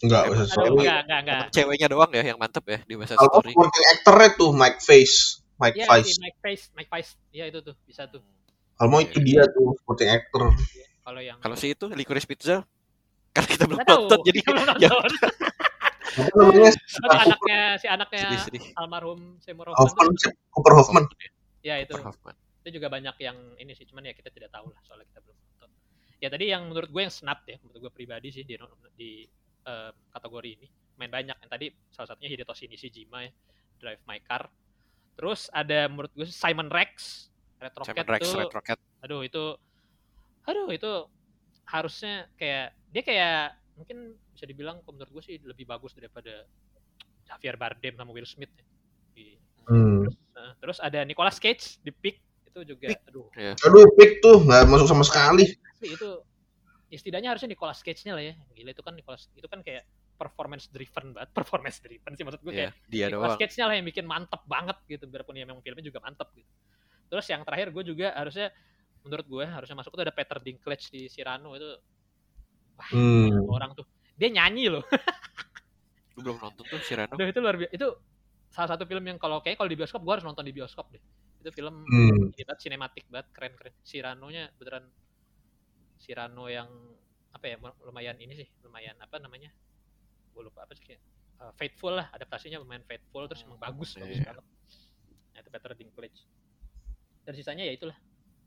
[0.02, 0.70] Enggak, West Side Story.
[0.84, 1.38] enggak, enggak, enggak.
[1.38, 4.50] Emang ceweknya doang ya yang mantep ya di West Side Kalau Story supporting actornya tuh
[4.56, 5.18] Mike Face,
[5.62, 6.08] Mike Iya, Vice.
[6.10, 7.10] si Mike Face, Mike Face.
[7.30, 8.22] Iya itu tuh, bisa tuh.
[8.74, 10.50] Kalau mau itu dia tuh supporting actor.
[11.04, 12.66] Kalau yang kalau si itu Licorice Pizza
[13.34, 15.14] karena kita belum Nggak tahu, nonton jadi kita belum ya nonton.
[16.14, 16.76] Terus
[17.10, 20.14] anaknya si anaknya sedih-sedih almarhum Seymour Hoffman.
[20.14, 21.06] Hoffman, Cooper Hoffman.
[21.66, 21.98] Ya itu.
[21.98, 22.36] Cooper Hoffman.
[22.64, 25.38] Itu juga banyak yang ini sih, cuman ya kita tidak tahu lah soalnya kita belum
[25.42, 25.70] nonton.
[26.22, 28.56] Ya tadi yang menurut gue yang snap ya, menurut gue pribadi sih di
[28.94, 29.26] di
[29.66, 30.68] eh, kategori ini
[31.02, 31.36] main banyak.
[31.42, 33.32] Yang tadi salah satunya Hidetoshi Nishijima ya,
[33.82, 34.48] Drive My Car.
[35.18, 37.28] Terus ada menurut gue Simon Rex,
[37.64, 39.44] Red Rocket Simon Rex Red Rocket aduh itu
[40.44, 40.92] aduh itu
[41.64, 43.98] harusnya kayak dia kayak mungkin
[44.30, 46.46] bisa dibilang kalau menurut gue sih lebih bagus daripada
[47.26, 48.66] Javier Bardem sama Will Smith ya.
[49.12, 50.04] Di- Hmm.
[50.04, 53.00] terus, nah, terus ada Nicolas Cage di Peak itu juga Peak.
[53.08, 53.32] aduh.
[53.64, 55.48] Aduh, pick tuh nggak masuk sama sekali.
[55.74, 56.10] asli itu
[56.92, 58.34] ya setidaknya harusnya Nicolas Cage-nya lah ya.
[58.54, 61.30] Gila itu kan Nicolas itu kan kayak performance driven banget.
[61.40, 64.78] Performance driven sih maksud gue ya kayak dia Nicolas Cage-nya lah yang bikin mantep banget
[64.86, 65.08] gitu.
[65.08, 66.52] Biarpun ya memang filmnya juga mantep gitu.
[67.08, 68.52] Terus yang terakhir gue juga harusnya
[69.02, 71.56] menurut gue harusnya masuk tuh ada Peter Dinklage di Cyrano.
[71.56, 71.80] Itu
[72.76, 73.46] wah Hmm.
[73.50, 73.86] orang tuh.
[74.14, 74.84] Dia nyanyi loh.
[76.14, 77.88] Gue belum nonton tuh Cyrano Aduh, itu luar biasa itu
[78.54, 81.02] salah satu film yang kalau kayak kalau di bioskop gue harus nonton di bioskop deh.
[81.42, 82.30] Itu film Hmm.
[82.30, 83.74] ini banget sinematik banget keren keren.
[83.82, 84.86] Cyrano nya beneran
[85.98, 86.70] Cyrano yang
[87.34, 89.50] apa ya lumayan ini sih lumayan apa namanya
[90.30, 91.02] gue lupa apa sih kayak
[91.42, 94.30] uh, faithful lah adaptasinya lumayan faithful terus emang bagus bagus Iya.
[94.30, 94.46] banget.
[95.34, 96.20] Nah itu Peter Dinklage.
[97.26, 97.98] Dan sisanya ya itulah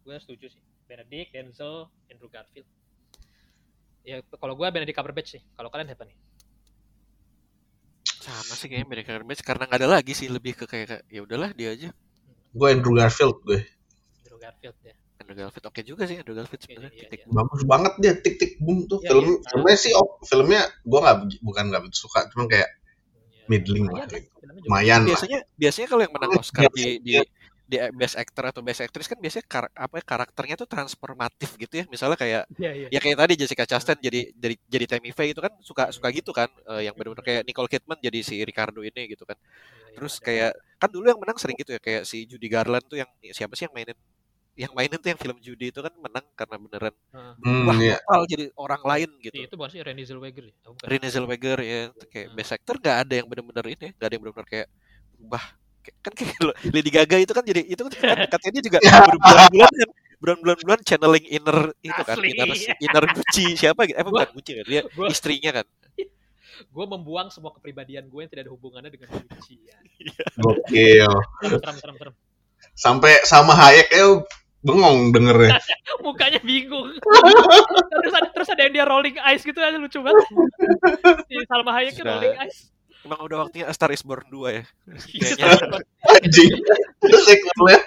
[0.07, 0.63] gue setuju sih.
[0.87, 2.69] Benedict Denzel Andrew Garfield
[4.07, 6.17] ya kalau gue Benedict Cumberbatch sih kalau kalian siapa nih
[8.23, 11.51] sama sih kayaknya Benedict Cumberbatch karena nggak ada lagi sih lebih ke kayak ya udahlah
[11.53, 11.91] dia aja
[12.57, 13.61] Gue Andrew Garfield gue.
[14.25, 17.35] Andrew Garfield ya Andrew Garfield oke juga sih Andrew Garfield Iya, sebenarnya iya, titik iya.
[17.35, 19.37] Bagus banget dia tik tik boom tuh Iya, film iya.
[19.51, 22.71] filmnya sih oh, filmnya gue nggak bukan nggak suka cuman kayak
[23.47, 24.27] Ya, Middling lumayan lah, kan, gitu.
[24.43, 27.23] juga lumayan lah biasanya biasanya kalau yang menang Oscar iya, di di iya.
[27.67, 31.75] Di best actor atau best actress kan biasanya kar- apa ya, karakternya tuh transformatif gitu
[31.83, 32.89] ya misalnya kayak Iya, iya.
[32.95, 36.31] ya kayak tadi Jessica Chastain jadi jadi jadi Tammy Faye itu kan suka suka gitu
[36.31, 39.95] kan eh, yang benar-benar kayak Nicole Kidman jadi si Ricardo ini gitu kan Iya, iya,
[39.99, 43.11] terus kayak kan dulu yang menang sering gitu ya kayak si Judy Garland tuh yang
[43.35, 43.99] siapa sih yang mainin
[44.57, 47.33] yang mainin tuh yang film Judy itu kan menang karena beneran Heeh.
[47.45, 47.97] hmm, wah iya.
[48.01, 50.55] total jadi orang lain gitu itu bukan sih Renée Zellweger ya?
[50.65, 50.75] Oh.
[50.81, 52.37] Renée Zellweger ya kayak Hmm.
[52.39, 54.69] best actor nggak ada yang bener-bener ini nggak ada yang bener-bener kayak
[55.17, 55.45] berubah
[56.01, 57.91] kan kayak lo- Lady Gaga itu kan jadi itu kan
[58.33, 62.29] katanya dia juga berbulan-bulan kan berbulan-bulan channeling inner itu kan Asli.
[62.33, 65.67] inner inner Gucci siapa gitu eh Gua- bukan Gucci kan dia gua- istrinya kan
[66.73, 69.61] Gue membuang semua kepribadian gue yang tidak ada hubungannya dengan Gucci.
[69.61, 69.77] Ya.
[70.41, 71.13] gokil
[71.53, 72.15] serem, serem.
[72.73, 74.25] sampai sama Hayek ya
[74.65, 75.61] bengong dengernya
[76.05, 76.97] Mukanya bingung.
[77.93, 80.25] terus, ada, terus ada yang dia rolling eyes gitu aja lucu banget.
[81.29, 82.73] Si Salma Hayek kan rolling eyes.
[83.07, 84.63] Emang udah waktunya A Star Is Born 2 ya?
[85.15, 85.79] Iya, kayaknya
[86.19, 86.53] anjing.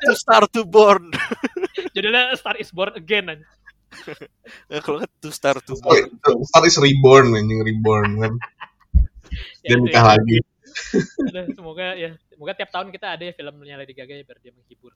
[0.07, 1.11] To Star to Born.
[1.95, 3.45] Judulnya Star is Born Again aja.
[4.69, 6.07] Eh, kalau nggak To Star to Born.
[6.47, 8.33] Star is reborn anjing reborn kan.
[9.61, 10.09] Ya, dia itu nikah ya.
[10.15, 10.37] lagi.
[11.19, 14.53] Udah, semoga ya semoga tiap tahun kita ada ya filmnya Lady Gaga ya biar dia
[14.55, 14.93] menghibur.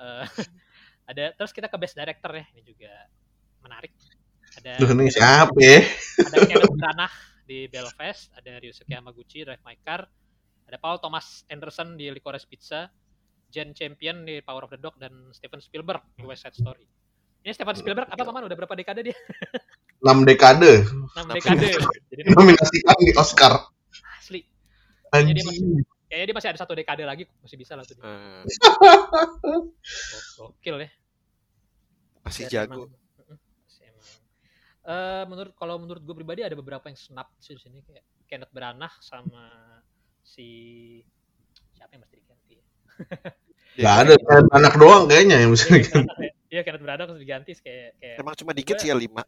[0.00, 0.24] Eh,
[1.10, 2.90] ada terus kita ke best director ya ini juga
[3.60, 3.92] menarik.
[4.56, 5.84] Ada Duh ini siapa ya?
[6.30, 7.14] Ada Kenneth Branagh
[7.46, 10.04] di Belfast, ada Ryusuke Hamaguchi Drive My Car,
[10.66, 12.90] ada Paul Thomas Anderson di Licorice Pizza,
[13.54, 16.82] Jen Champion di Power of the Dog dan Steven Spielberg di West Side Story.
[17.46, 19.16] Ini Steven Spielberg apa paman udah berapa dekade dia?
[20.02, 21.70] 6 dekade 6 dekade.
[22.10, 23.70] Jadi nominasikan di Oscar.
[24.18, 24.42] asli.
[25.14, 25.62] Kayaknya dia masih
[26.10, 27.94] kayaknya dia masih ada satu dekade lagi masih bisa lah tuh.
[27.94, 28.10] dia.
[28.10, 28.42] Eh,
[30.34, 30.88] Gokil ya.
[32.26, 32.90] masih jago.
[32.90, 33.05] emang.
[34.86, 38.54] Eh, menurut kalau menurut gue pribadi ada beberapa yang snap sih di sini kayak Kenneth
[38.54, 39.50] Branagh sama
[40.22, 40.46] si
[41.74, 42.64] siapa yang mesti diganti ya?
[43.76, 45.90] Gak ada kayak anak doang kayaknya yang bisa Iya, diganti.
[46.06, 46.32] Branagh ya.
[46.46, 49.22] Iya Kenneth Branagh harus diganti kayak kayak Emang cuma dikit sih ya lima.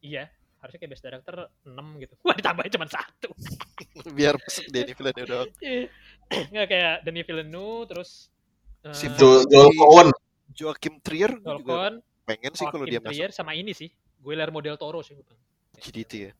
[0.00, 0.24] iya
[0.58, 2.14] harusnya kayak best director 6 gitu.
[2.24, 3.28] Wah ditambahin cuma satu.
[4.16, 5.48] Biar masuk Danny Villeneuve doang.
[6.48, 8.10] Nggak kayak Denis Villeneuve terus
[8.80, 9.44] eh, Si Joel,
[9.76, 10.08] Cohen.
[10.56, 11.94] Joachim Trier Joel juga Cohen,
[12.24, 15.36] pengen sih kalau dia masuk Trier sama ini sih Guillermo del Toro sih bukan.
[15.78, 16.32] GDT ya.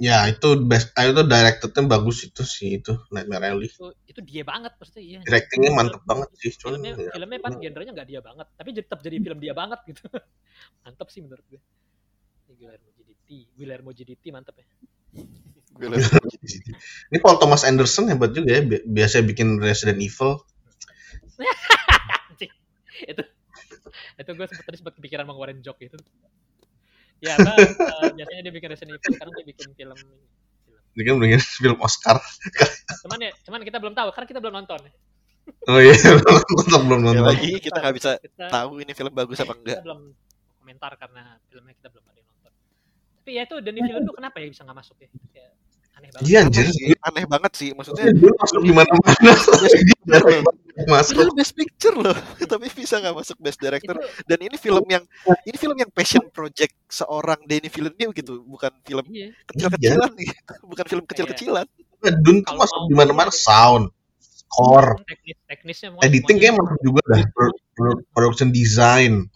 [0.00, 3.68] Ya itu best, ah, itu directornya bagus itu sih itu Nightmare Alley.
[3.68, 5.20] Itu itu dia banget maksudnya iya.
[5.22, 8.98] Directingnya mantep banget sih, cuman filmnya ya, filmnya pan genrenya nggak dia banget tapi tetap
[9.04, 10.02] jadi film dia banget gitu
[10.82, 11.60] mantap sih menurut gue
[12.48, 14.66] Ini Guillermo GDT Guillermo GDT mantap ya
[15.74, 15.88] Gue
[16.32, 16.66] GDT.
[17.12, 20.38] Ini Paul Thomas Anderson hebat juga ya, bi- biasa bikin Resident Evil.
[23.10, 23.22] Itu
[24.14, 25.98] itu gue sempet tadi sempat kepikiran mau ngeluarin joke itu
[27.24, 29.98] ya apa eh, biasanya dia bikin Resident Evil sekarang dia bikin film
[30.94, 32.16] ini kan bikin film Oscar.
[33.02, 34.80] cuman ya cuman kita belum tahu karena kita belum nonton
[35.68, 36.40] Oh iya, tetap
[36.88, 37.24] belum Sekali nonton.
[37.28, 39.76] lagi kita nggak bisa kita tahu ini film bagus apa enggak.
[39.76, 40.00] kita belum
[40.56, 41.22] komentar karena
[41.52, 42.52] filmnya kita belum ada yang nonton
[43.20, 45.52] tapi ya itu Denis Villeneuve kenapa ya bisa nggak masuk ya kayak
[45.94, 46.66] aneh banget Iya Aneh anjir.
[46.70, 47.68] sih, aneh banget sih.
[47.74, 49.12] Maksudnya Dia masuk di mana-mana.
[50.74, 51.14] Dia masuk.
[51.14, 52.16] Padahal best picture loh,
[52.50, 53.94] tapi bisa nggak masuk best director.
[53.94, 55.04] itu Dan ini film yang
[55.46, 60.34] ini film yang passion project seorang Denis Villeneuve gitu, bukan film iya kecil-kecilan gitu,
[60.74, 61.66] bukan film kecil-kecilan.
[62.26, 63.88] Dun tuh masuk di mana-mana sound,
[64.18, 67.22] score, teknis teknisnya editing kayak masuk juga dah.
[67.30, 69.30] Pro- pro- Production design,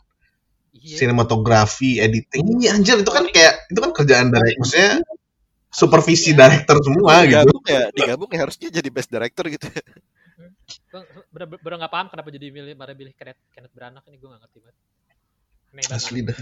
[0.75, 2.67] iya sinematografi, editing.
[2.67, 5.07] Iya anjir itu kan kayak itu kan kerjaan dari maksudnya
[5.69, 7.45] supervisi director semua gitu.
[7.45, 9.69] digabung ya, digabung ya harusnya jadi best director gitu.
[10.89, 11.03] Gue
[11.33, 14.59] bener nggak paham kenapa jadi milih pada pilih Kenneth, Kenneth Branagh ini gue nggak ngerti
[14.65, 14.77] banget.
[15.69, 15.97] Aneh banget.
[16.01, 16.39] Asli dah.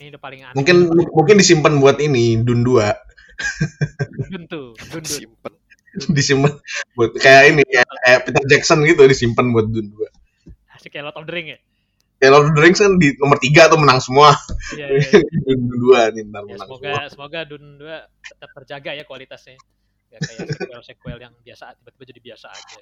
[0.00, 0.54] Ini udah paling aneh.
[0.56, 0.76] Mungkin
[1.12, 5.04] mungkin disimpan buat ini Dun 2 Dun tuh, Dun Dun.
[5.08, 5.52] Simpen.
[6.08, 6.52] disimpan
[6.96, 10.08] buat kayak ini kayak, kayak Peter Jackson gitu disimpan buat Dun 2.
[10.76, 11.58] Asik kayak Lord of the Ring ya.
[12.22, 14.30] Ya Lord of the Rings kan di nomor 3 tuh menang semua.
[14.78, 15.42] Iya, iya, iya.
[15.50, 15.60] Dun
[15.90, 17.10] 2 nih ntar Ya, menang semoga semua.
[17.10, 19.58] semoga Dun 2 tetap terjaga ya kualitasnya.
[20.06, 22.78] Gak kayak sequel-sequel yang biasa tiba-tiba jadi biasa aja.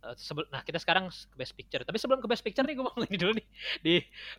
[0.00, 0.14] Eh,
[0.54, 1.82] nah kita sekarang ke best picture.
[1.82, 3.46] Tapi sebelum ke best picture nih gue mau ini dulu nih
[3.82, 3.94] di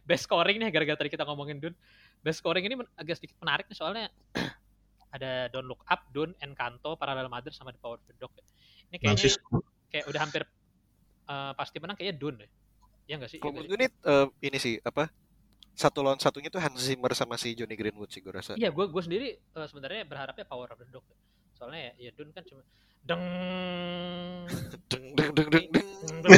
[0.07, 1.75] best scoring nih gara-gara tadi kita ngomongin Dun.
[2.23, 4.07] Best scoring ini agak sedikit menarik nih soalnya
[5.19, 8.31] ada Don't Look Up, Dune, Encanto, Parallel Mothers sama The Power of the Dog.
[8.87, 9.35] Ini kayaknya
[9.91, 10.47] kayak udah hampir
[11.27, 12.51] eh, pasti menang kayaknya Dune deh.
[13.05, 13.37] Ya enggak sih?
[13.37, 15.09] Kalau Iya nggak menurut gue ini eh, ini sih apa?
[15.71, 18.53] Satu lawan satunya tuh Hans Zimmer sama si Johnny Greenwood sih gue rasa.
[18.53, 21.05] Iya, gue gue sendiri eh, sebenarnya berharapnya Power of the Dog.
[21.53, 22.61] Soalnya ya, ya Dune kan cuma
[23.01, 23.23] deng
[24.87, 25.87] Deng deng deng deng deng.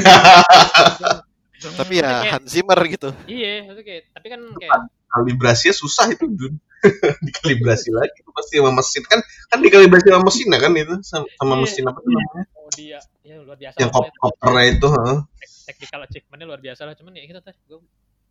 [1.73, 3.09] Tapi ya kayak- Hans Zimmer gitu.
[3.23, 6.59] iya, itu kayak tapi kan kayak kalibrasinya susah itu Dun.
[7.25, 11.23] dikalibrasi lagi itu pasti sama mesin kan kan dikalibrasi sama mesin ya kan itu sama,
[11.31, 11.61] sama Iya.
[11.63, 15.17] mesin apa tuh namanya oh dia ya luar biasa yang kop kopernya itu heeh.
[15.63, 16.93] Technical achievementnya luar biasa lah.
[16.95, 17.79] Cuman ya kita teh gue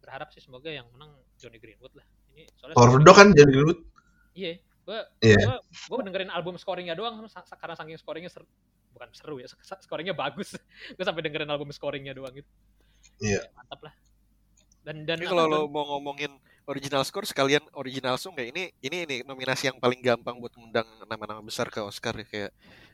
[0.02, 2.06] berharap sih semoga yang menang Johnny Greenwood lah.
[2.34, 3.72] Ini soalnya Dog kan jadi dulu
[4.36, 4.58] iya.
[4.82, 5.38] Gue Iya.
[5.38, 7.22] gue gue dengerin album scoringnya doang.
[7.30, 8.46] Karena saking scoringnya seru
[8.92, 9.48] bukan seru ya
[9.80, 10.52] scoringnya bagus.
[10.96, 12.50] Gue sampai dengerin album scoringnya doang gitu.
[13.24, 13.46] Iya.
[13.48, 13.94] Kayak mantap lah.
[14.82, 16.34] Dan dan kalau lo mau ngomongin
[16.66, 20.86] original score sekalian original song kayak ini ini ini nominasi yang paling gampang buat ngundang
[21.06, 22.52] nama-nama besar ke Oscar ya, kayak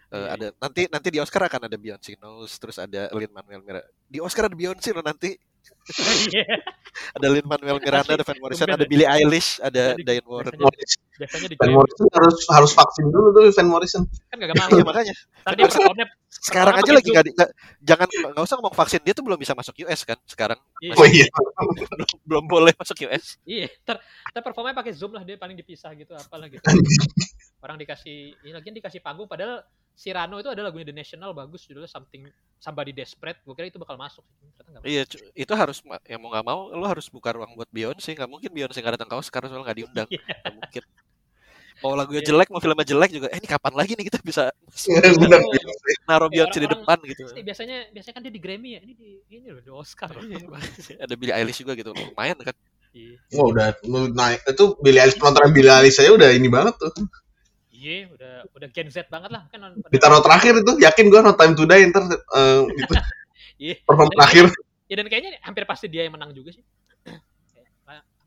[0.08, 0.28] eh, Iya.
[0.34, 4.18] ada nanti nanti di Oscar akan ada Beyonce Knowles terus ada Lin Manuel Miranda di
[4.18, 5.77] Oscar ada Beyonce loh nanti Iya.
[7.16, 8.84] ada Lin Manuel Miranda ada Van Morrison ada.
[8.84, 13.68] Billie Eilish ada Tadi- Diane Warren biasanya- Van Morrison harus harus vaksin dulu tuh Van
[13.68, 15.14] Morrison kan gak mau iya makanya
[15.44, 19.74] performnya sekarang aja lagi nggak jangan nggak usah ngomong vaksin dia tuh belum bisa masuk
[19.82, 20.94] US kan sekarang Iya.
[20.94, 23.96] oh iya belum, belum boleh masuk US Iya, ter,
[24.30, 26.62] ter performanya pakai zoom lah dia paling dipisah gitu apalah gitu.
[27.64, 31.90] Orang dikasih ini lagi dikasih panggung padahal Cyrano itu ada lagunya The National bagus judulnya
[31.90, 33.42] Something Somebody Desperate.
[33.42, 34.22] Gue kira itu bakal masuk.
[34.54, 34.86] Ternyata masuk.
[34.86, 35.02] Iya,
[35.34, 38.14] itu harus ma- ya mau nggak mau lo harus buka ruang buat Beyonce.
[38.14, 40.08] Nggak mungkin Beyonce nggak datang ke Oscar soalnya nggak diundang.
[40.08, 40.22] Iya.
[40.24, 40.82] Nggak mungkin.
[41.78, 42.28] Mau lagunya Iya.
[42.34, 43.26] jelek, mau filmnya jelek juga.
[43.30, 44.50] Eh ini kapan lagi nih kita bisa
[45.14, 45.38] benar
[46.10, 47.22] naruh Iya, Beyonce di depan gitu.
[47.38, 48.80] Biasanya biasanya kan dia di Grammy ya.
[48.82, 50.10] Ini di ini loh di Oscar.
[51.06, 52.56] Ada Billie Eilish juga gitu, lumayan kan.
[52.90, 56.72] Iya, Wah udah mau naik itu Billie Eilish penonton Billie Eilish saya udah ini banget
[56.80, 56.90] tuh
[57.68, 59.70] Iya, udah udah Gen Z banget lah kan.
[59.86, 62.92] ditaruh terakhir itu yakin gua no time to die ntar eh, itu
[63.62, 63.74] Iya.
[63.84, 64.50] perform terakhir
[64.88, 66.64] Ya dan kayaknya hampir pasti dia yang menang juga sih.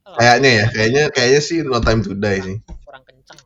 [0.05, 2.57] Oh, Kayaknya ya, kayaknya kayaknya sih No Time to Die sih.
[2.86, 3.38] kurang kenceng.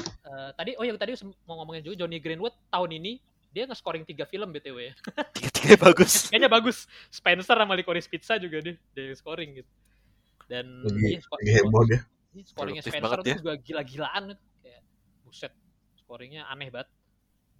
[0.00, 1.16] Eh, tadi oh ya tadi
[1.48, 3.20] mau ngomongin juga Johnny Greenwood tahun ini
[3.50, 4.94] dia nge-scoring 3 film BTW.
[5.34, 6.12] Tiga-tiga bagus.
[6.30, 6.86] Kayaknya bagus.
[7.10, 9.70] Spencer sama Licorice Pizza juga dia dia yang scoring gitu.
[10.46, 12.00] Dan Lagi, lagi heboh dia.
[12.46, 13.36] scoringnya Spencer banget itu ya.
[13.42, 14.42] juga gila-gilaan gitu.
[14.62, 14.82] Kayak
[15.26, 15.52] buset.
[15.98, 16.88] Scoringnya aneh banget.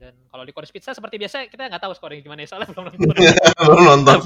[0.00, 3.04] Dan kalau Licorice Pizza seperti biasa kita nggak tahu scoring gimana ya soalnya belum nonton.
[3.68, 4.18] Belum nonton.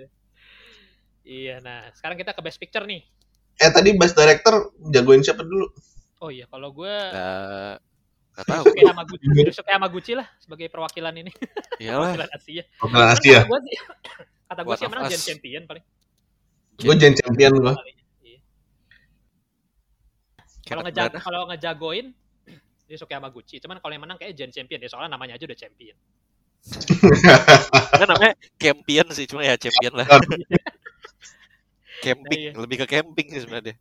[1.36, 3.04] iya, nah sekarang kita ke Best Picture nih.
[3.60, 5.68] Eh tadi Best Director jagoin siapa dulu?
[6.24, 7.76] Oh iya, kalau gue Nah,
[8.32, 8.64] nggak tahu.
[8.64, 11.28] Yusuke Hamaguchi, Yusuke Hamaguchi lah sebagai perwakilan ini,
[11.76, 12.16] Iyalah.
[12.16, 12.62] perwakilan Asia.
[12.80, 13.40] Cuman Asia.
[13.44, 13.76] Kata gue sih,
[14.48, 15.04] kata gue sih menang.
[15.12, 15.84] Gen Champion paling.
[16.80, 17.74] Gue Gen Champion gue.
[18.24, 18.38] Iya.
[20.64, 21.24] Kalau Kenneth ngejag Branagh.
[21.28, 22.06] kalau ngejagoin
[22.90, 25.96] Yusuke Hamaguchi, cuman kalau yang menang kayak Gen Champion ya soalnya namanya aja udah champion.
[27.94, 30.06] Kan namanya champion sih, cuma ya champion lah.
[32.04, 32.52] camping, Nah, iya.
[32.62, 33.74] lebih ke camping sih sebenarnya.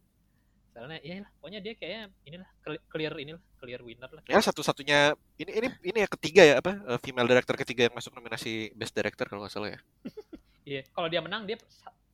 [0.73, 4.23] Soalnya ya lah, pokoknya dia kayaknya inilah cle- clear inilah, clear winner lah.
[4.25, 8.11] Ya satu-satunya ini ini ini yang ketiga ya apa eh, female director ketiga yang masuk
[8.17, 9.79] nominasi best director kalau nggak salah ya.
[10.63, 11.59] Iya, kalau dia menang dia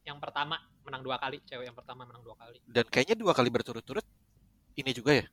[0.09, 2.57] yang pertama menang dua kali, cewek yang pertama menang dua kali.
[2.65, 4.05] Dan kayaknya dua kali berturut-turut
[4.75, 5.25] ini juga ya.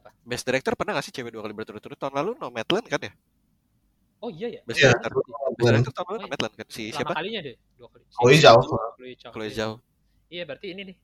[0.00, 0.10] Apa?
[0.22, 1.94] Best director pernah nggak sih cewek dua kali berturut-turut?
[1.94, 3.12] Tahun lalu Nomadland kan ya?
[4.20, 4.60] Oh iya ya.
[4.64, 4.96] Best Iya.
[4.96, 5.10] director.
[5.54, 6.24] Best director tahun lalu Oh, iya.
[6.26, 7.12] Nomadland kan si siapa?
[7.12, 8.02] kalinya deh, dua kali.
[8.10, 8.58] Chloe Zhao.
[8.96, 9.32] Chloe Zhao.
[9.32, 9.72] Chloe Zhao.
[10.28, 10.96] Iya, berarti ini nih.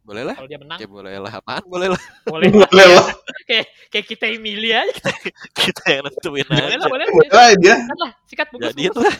[0.00, 0.34] Boleh lah.
[0.34, 1.32] Kalau dia menang, Ya boleh lah.
[1.36, 2.02] Apaan boleh lah.
[2.24, 3.06] boleh Boleh lah.
[3.44, 4.96] kayak kayak kita yang milih aja.
[5.60, 6.88] Kita yang nentuin Boleh lah, aja.
[6.88, 7.12] boleh lah.
[7.12, 7.74] Boleh lah dia.
[7.76, 8.96] Sikat lah, sikat bungkus.
[8.96, 9.16] Lah.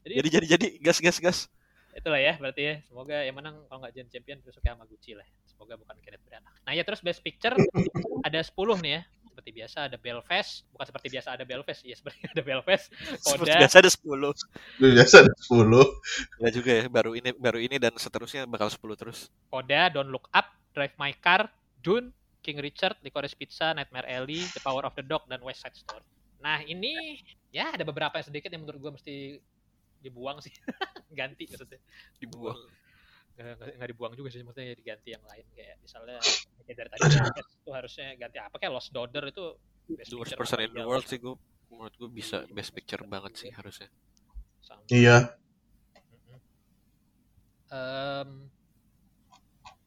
[0.00, 1.38] Jadi jadi jadi gas gas gas.
[1.94, 2.74] Itulah ya, berarti ya.
[2.86, 5.26] Semoga yang menang kalau nggak Gen Champion Yusuke Hamaguchi lah.
[5.46, 6.54] Semoga bukan Kenneth Branagh.
[6.64, 7.54] Nah ya terus Best Picture
[8.24, 9.02] ada 10 nih ya.
[9.30, 13.56] Seperti biasa ada Belfast, bukan seperti biasa ada Belfast, iya seperti ada Belfast, Seperti Koda,
[13.56, 14.92] biasa ada 10.
[14.96, 16.44] Biasa ada 10.
[16.44, 19.32] Ya juga ya, baru ini baru ini dan seterusnya bakal 10 terus.
[19.48, 21.48] Koda, Don't Look Up, Drive My Car,
[21.80, 22.12] Dune,
[22.44, 26.04] King Richard, Licorice Pizza, Nightmare Alley, The Power of the Dog, dan West Side Story.
[26.40, 27.20] Nah ini
[27.52, 29.16] ya ada beberapa yang sedikit yang menurut gue mesti
[30.00, 30.52] dibuang sih,
[31.18, 31.80] ganti maksudnya.
[32.18, 32.58] Dibuang.
[33.40, 36.20] Nggak, dibuang juga sih, maksudnya diganti yang lain kayak misalnya
[36.66, 37.00] kayak dari tadi
[37.64, 39.44] itu harusnya ganti apa kayak Lost Daughter itu
[39.96, 41.34] best The worst picture person in the world sih gue
[41.70, 43.88] menurut gue bisa best picture banget sih harusnya.
[44.60, 44.82] Sama.
[44.90, 45.16] Iya.
[47.70, 48.50] Em,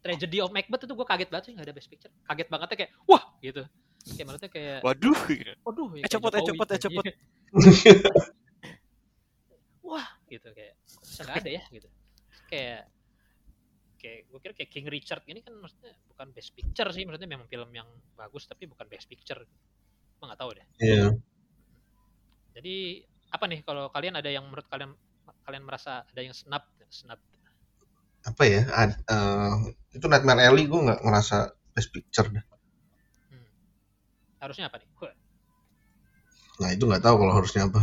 [0.04, 2.14] Tragedy of Macbeth itu gue kaget banget sih nggak ada best picture.
[2.26, 3.64] Kaget bangetnya kayak wah gitu.
[4.04, 5.20] Kayak maksudnya kayak Waduh.
[5.68, 7.06] waduh ya Eh, copot, eh, copot, eh, copot.
[10.34, 10.74] Gitu kayak
[11.06, 11.90] bisa nggak ada ya gitu.
[12.50, 12.82] Kayak
[14.02, 17.48] kayak gue kira kayak King Richard ini kan maksudnya bukan best picture sih maksudnya memang
[17.48, 19.40] film yang bagus tapi bukan best picture.
[20.18, 20.66] Gue nggak tahu deh.
[20.82, 21.06] Iya.
[22.58, 24.94] Jadi apa nih kalau kalian ada yang menurut kalian
[25.46, 27.22] kalian merasa ada yang snap snap
[28.24, 28.64] Apa ya?
[28.72, 29.56] Ad- eh,
[30.00, 32.46] itu Nightmare Alley gue nggak ngerasa best picture dah.
[33.28, 33.48] Hmm.
[34.40, 34.88] Harusnya apa nih?
[36.62, 37.82] Nah itu nggak tahu kalau harusnya apa.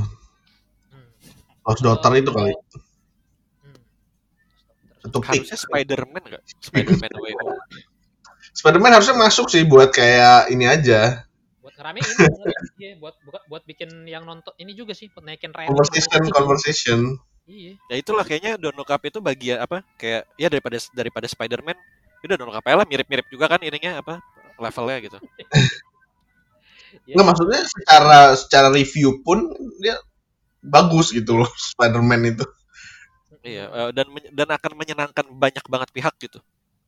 [1.60, 1.66] Hmm.
[1.68, 2.52] Lost Daughter itu kali.
[2.52, 3.78] Hmm.
[5.04, 5.44] Atau Pick.
[5.44, 6.42] Harusnya Spider-Man enggak?
[6.60, 7.60] Spider-Man Way Home.
[8.50, 11.24] Spider-Man harusnya masuk sih buat kayak ini aja.
[11.62, 12.04] Buat ngeramein.
[12.80, 15.68] Iya, buat buka- buat bikin yang nonton ini juga sih, buat naikin rating.
[15.68, 16.98] Conversation, conversation.
[17.44, 17.76] Iya.
[17.92, 19.84] Ya itulah kayaknya Don't Look Up itu bagian apa?
[20.00, 21.76] Kayak ya daripada daripada Spider-Man,
[22.20, 24.24] ya udah Don't Look Up lah mirip-mirip juga kan ininya apa?
[24.56, 25.18] Levelnya gitu.
[27.04, 27.14] Iya.
[27.20, 29.44] Nggak maksudnya secara secara review pun
[29.84, 30.00] dia
[30.60, 32.44] bagus gitu loh Spider-Man itu.
[33.40, 34.06] Iya, eh, dan
[34.36, 36.38] dan akan menyenangkan banyak banget pihak gitu.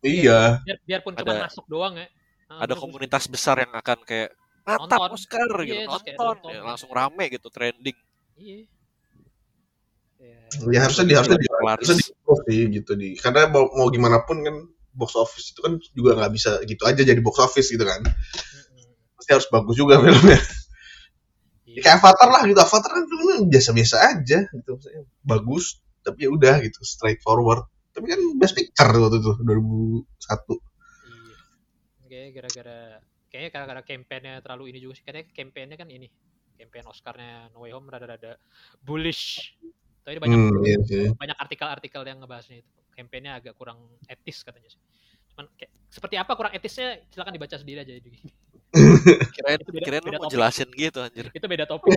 [0.05, 0.61] Iya.
[0.67, 2.09] Biar, biarpun cuma Ada- masuk doang ya.
[2.53, 5.17] Ah, Ada komunitas besar yang akan kayak mantap Nonton.
[5.17, 6.51] Oscar Iya, gitu, terus kayak nonton, nonton.
[6.53, 7.97] ya, langsung rame gitu, trending.
[8.37, 8.57] Iya.
[10.21, 10.39] Iya.
[10.69, 11.89] Ya harusnya di harusnya di Laris.
[11.89, 12.05] harusnya di
[12.47, 14.57] sih gitu di karena mau, mau gimana pun kan
[14.93, 18.05] box office itu kan juga nggak bisa gitu aja jadi box office gitu kan.
[19.17, 20.39] Pasti harus bagus juga filmnya.
[21.73, 21.81] Iya.
[21.81, 22.61] Kayak Avatar lah gitu.
[22.61, 23.05] Avatar kan
[23.49, 24.69] biasa-biasa aja gitu.
[24.77, 27.65] Maksudnya bagus tapi ya udah gitu straightforward.
[27.93, 30.05] Tapi kan best picture waktu itu 2001.
[31.09, 31.37] Iya.
[32.09, 32.79] Kayak gara-gara
[33.33, 35.05] kayaknya gara-gara kampanye terlalu ini juga sih.
[35.05, 36.09] Katanya kampanye kan ini.
[36.53, 38.39] Campaign Oscarnya No Way Home rada-rada
[38.79, 39.57] bullish.
[40.07, 41.11] Tapi banyak Hmm, iya sih.
[41.15, 42.71] banyak artikel-artikel yang ngebahasnya itu.
[42.93, 44.79] Kampanyenya agak kurang etis katanya sih.
[45.33, 48.19] Cuman kayak seperti apa kurang etisnya silakan dibaca sendiri aja jadi.
[49.37, 50.33] Kirain Itu beda- kirain lu beda mau topik.
[50.33, 51.27] jelasin gitu anjir.
[51.29, 51.93] itu beda topik.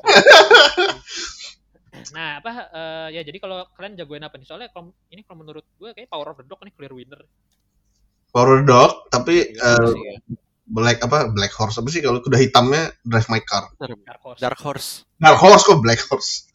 [2.11, 4.45] nah, apa eh, ya jadi kalau kalian jagoin apa nih?
[4.45, 7.23] Soalnya kalau ini kalau menurut gue kayak Power of the Dog nih clear winner.
[8.30, 10.15] Power Dog tapi eh, ya.
[10.65, 13.71] black apa black horse apa sih kalau kuda hitamnya drive my car.
[13.80, 14.39] Dark Horse.
[14.41, 14.89] Dark Horse.
[15.15, 16.51] Dark horse kok black horse.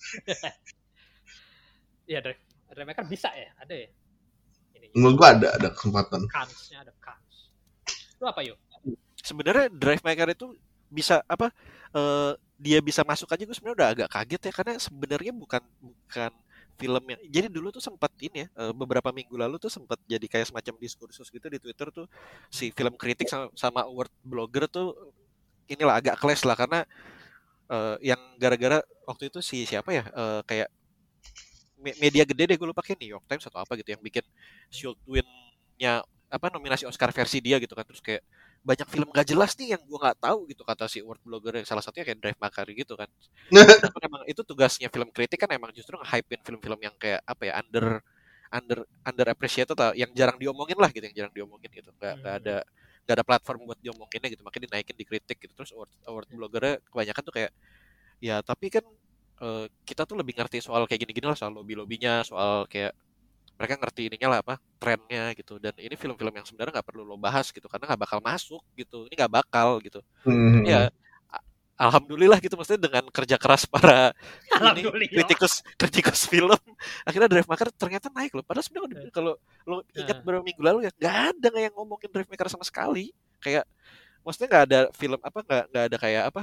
[2.04, 2.40] Iya, Drive.
[2.70, 3.50] Drive Maker bisa ya?
[3.56, 3.88] Ada ya?
[4.76, 4.86] ini.
[4.92, 7.50] menurut gua ada ada kesempatan Kansnya ada kans.
[8.16, 8.54] Lu apa yuk?
[9.24, 10.56] Sebenarnya Drive Car itu
[10.90, 11.52] bisa apa
[11.94, 16.32] eh, dia bisa masuk aja gue sebenarnya udah agak kaget ya karena sebenarnya bukan bukan
[16.80, 20.26] film yang jadi dulu tuh sempat ini ya eh, beberapa minggu lalu tuh sempat jadi
[20.26, 22.06] kayak semacam diskursus gitu di Twitter tuh
[22.50, 24.96] si film kritik sama, sama award blogger tuh
[25.70, 26.82] inilah agak clash lah karena
[27.70, 30.68] eh, yang gara-gara waktu itu si siapa ya eh, kayak
[31.80, 34.24] me- media gede deh gue lupa kayak New York Times atau apa gitu yang bikin
[34.68, 38.22] Shield Win-nya apa nominasi Oscar versi dia gitu kan terus kayak
[38.60, 41.66] banyak film gak jelas nih yang gue nggak tahu gitu kata si award blogger yang
[41.68, 43.08] salah satunya kayak Drive My Car gitu kan.
[43.80, 47.52] Sedangkan emang itu tugasnya film kritik kan emang justru nge-hypein film-film yang kayak apa ya
[47.56, 48.04] under
[48.52, 51.88] under under appreciated atau yang jarang diomongin lah gitu yang jarang diomongin gitu.
[51.96, 52.56] Nggak nggak ada
[53.08, 55.52] nggak ada platform buat diomonginnya gitu makanya dinaikin di kritik gitu.
[55.56, 57.52] Terus award award bloggernya kebanyakan tuh kayak
[58.20, 58.84] ya tapi kan
[59.40, 62.92] eh, kita tuh lebih ngerti soal kayak gini-gini lah soal lobby lobbynya soal kayak
[63.60, 65.60] mereka ngerti ininya lah apa trennya gitu.
[65.60, 69.04] Dan ini film-film yang sebenarnya nggak perlu lo bahas gitu karena nggak bakal masuk gitu.
[69.04, 70.00] Ini nggak bakal gitu.
[70.24, 70.64] Hmm.
[70.64, 70.88] ya
[71.80, 74.12] alhamdulillah gitu maksudnya dengan kerja keras para
[74.76, 76.52] ini kritikus kritikus film
[77.08, 78.44] akhirnya Drive Car ternyata naik loh.
[78.44, 80.24] Padahal sebenarnya kalau lo ingat Nah.
[80.24, 83.16] beberapa minggu lalu ya nggak ada yang ngomongin Drive Car sama sekali.
[83.40, 83.64] Kayak
[84.20, 86.42] maksudnya nggak ada film apa nggak nggak ada kayak apa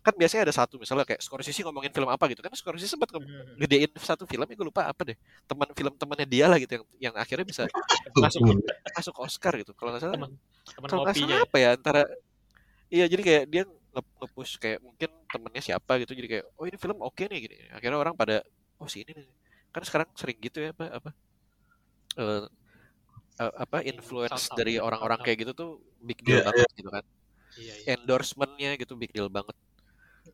[0.00, 2.40] kan biasanya ada satu misalnya kayak Scorsese ngomongin film apa gitu.
[2.40, 3.24] Kan Scorsese sempat Hmm.
[3.60, 5.16] gedein satu film ya gue lupa apa deh.
[5.44, 7.62] Teman film temannya dia lah gitu yang yang akhirnya bisa
[8.24, 8.40] masuk
[8.92, 9.72] masuk Oscar gitu.
[9.72, 10.30] Kalau nggak salah Teman
[10.66, 11.36] teman kalau nggak kopinya.
[11.36, 12.02] salah apa ya antara
[12.88, 16.12] iya jadi kayak dia nge- nge-push kayak mungkin temennya siapa gitu.
[16.12, 17.56] Jadi kayak oh ini film oke nih gini.
[17.70, 18.40] Akhirnya orang pada
[18.76, 19.28] oh si ini nih.
[19.70, 21.10] Kan sekarang sering gitu ya apa apa
[22.16, 22.44] eh,
[23.38, 25.70] eh, apa influence dari shout orang-orang kayak gitu tuh
[26.00, 27.04] big deal Iya, banget gitu kan
[27.56, 27.84] Iya, iya.
[27.96, 29.56] endorsementnya gitu big deal banget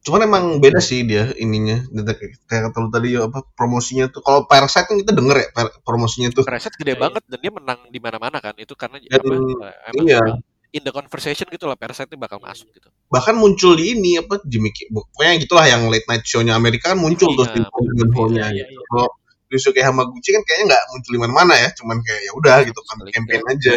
[0.02, 1.84] Cuman emang beda sih dia ininya.
[1.92, 4.24] Kayak kayak kata lu tadi ya, apa promosinya tuh.
[4.24, 6.42] Kalau Parasite kan kita denger ya per- promosinya tuh.
[6.48, 7.02] Preset gede Iya, iya.
[7.04, 9.30] banget dan dia menang di mana-mana kan itu karena Dan, apa
[9.68, 10.20] eh, emang iya.
[10.72, 14.16] in the conversation gitu lah Parasite itu bakal Iya, masuk gitu Bahkan muncul di ini
[14.16, 17.60] apa Jimmy Ki- pokoknya gitulah yang late night show-nya Amerika kan muncul Iya, terus di
[18.00, 18.80] info-nya iya, gitu.
[18.80, 18.86] iya.
[18.88, 19.06] Kalau
[19.52, 22.96] Ryusuke Hamaguchi kan kayaknya nggak muncul di mana-mana ya, cuman kayak ya udah gitu kan
[23.12, 23.74] campaign aja.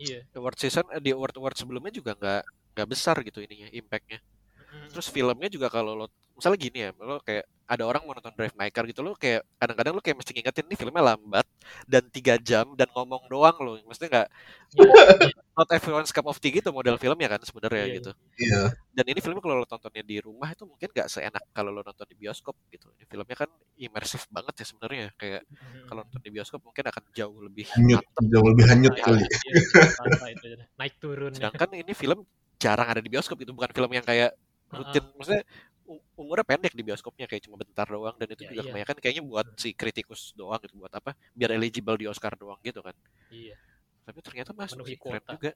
[0.00, 0.18] Iya.
[0.32, 2.42] award season eh, di award award sebelumnya juga nggak
[2.78, 4.22] nggak besar gitu ininya impactnya
[4.68, 4.84] Hmm.
[4.92, 6.06] terus filmnya juga kalau lo
[6.36, 9.40] misalnya gini ya lo kayak ada orang mau nonton Drive My Car gitu lo kayak
[9.56, 11.48] kadang-kadang lo kayak mesti ngingetin nih filmnya lambat
[11.88, 14.28] dan tiga jam dan ngomong doang lo maksudnya nggak
[14.68, 15.32] Iya.
[15.56, 18.60] not everyone's cup of tea gitu model filmnya kan sebenarnya Iya, gitu Iya.
[18.92, 22.04] dan ini filmnya kalau lo tontonnya di rumah itu mungkin nggak seenak kalau lo nonton
[22.04, 25.88] di bioskop gitu ini filmnya kan imersif banget ya sebenarnya kayak Hmm.
[25.88, 29.24] kalau nonton di bioskop mungkin akan jauh lebih Hanyut, jauh lebih hanyut kali.
[29.24, 29.60] iya,
[29.96, 30.56] apa itu aja.
[30.76, 31.48] naik turun ya.
[31.48, 32.20] sedangkan ini film
[32.58, 34.34] jarang ada di bioskop itu bukan film yang kayak
[34.68, 35.02] rutin.
[35.14, 35.42] Maksudnya
[35.86, 38.68] u- umurnya pendek di bioskopnya kayak cuma bentar doang dan itu Ya, juga iya.
[38.68, 42.82] kebanyakan kayaknya buat si kritikus doang gitu buat apa biar eligible di Oscar doang gitu
[42.82, 42.92] kan.
[43.28, 43.54] Iya.
[44.02, 45.32] Tapi ternyata masuk Memenuhi sih keren kuota.
[45.32, 45.50] juga.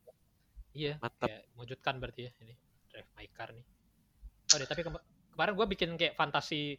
[0.73, 1.29] Iya mantap.
[1.29, 2.55] kayak mewujudkan berarti ya ini.
[2.89, 3.67] Drive my car nih.
[4.47, 6.77] Oh deh tapi kema- kemarin gue bikin kayak fantasi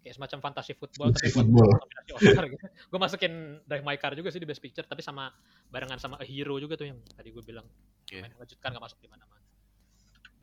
[0.00, 1.70] kayak semacam fantasi football tapi buat Football.
[1.74, 2.60] nominasi Oscar gitu.
[2.92, 3.32] Gue masukin
[3.64, 5.32] drive my car juga sih di best picture tapi sama
[5.66, 7.64] barengan sama a hero juga tuh yang tadi gue bilang.
[8.12, 9.40] Main mengejutkan gak masuk di mana-mana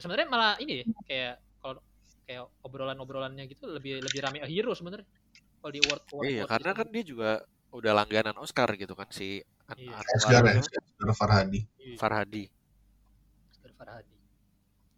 [0.01, 1.77] sebenarnya malah ini deh kayak kalau
[2.23, 5.05] kayak obrolan-obrolannya gitu lebih lebih rame a hero sebenarnya
[5.57, 6.79] kalau di award award iya award karena season.
[6.81, 7.29] kan dia juga
[7.71, 9.39] udah langganan Oscar gitu kan si
[9.71, 9.87] Iya.
[9.87, 11.59] Anwar Oscar ya, Oscar Farhadi.
[11.77, 12.43] Iya, Farhadi
[13.49, 14.15] Oscar Farhadi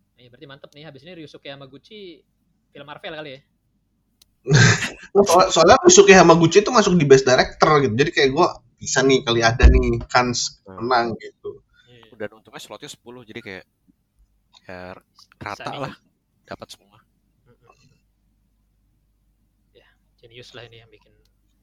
[0.10, 2.26] Nah, iya, berarti mantep nih habis ini Ryusuke Yamaguchi
[2.68, 3.39] film Marvel kali ya
[5.24, 7.93] Soal- soalnya Ryusuke Hamaguchi itu masuk di best director gitu.
[7.93, 11.62] Jadi kayak gua bisa nih kali ada nih kans menang gitu.
[11.86, 12.12] Iya.
[12.20, 13.64] dan untungnya slotnya 10 jadi kayak
[14.64, 14.95] ya
[15.38, 15.80] rata nih.
[15.84, 15.93] lah
[16.43, 16.97] dapat semua.
[19.74, 19.88] Ya,
[20.20, 21.11] genius lah ini yang bikin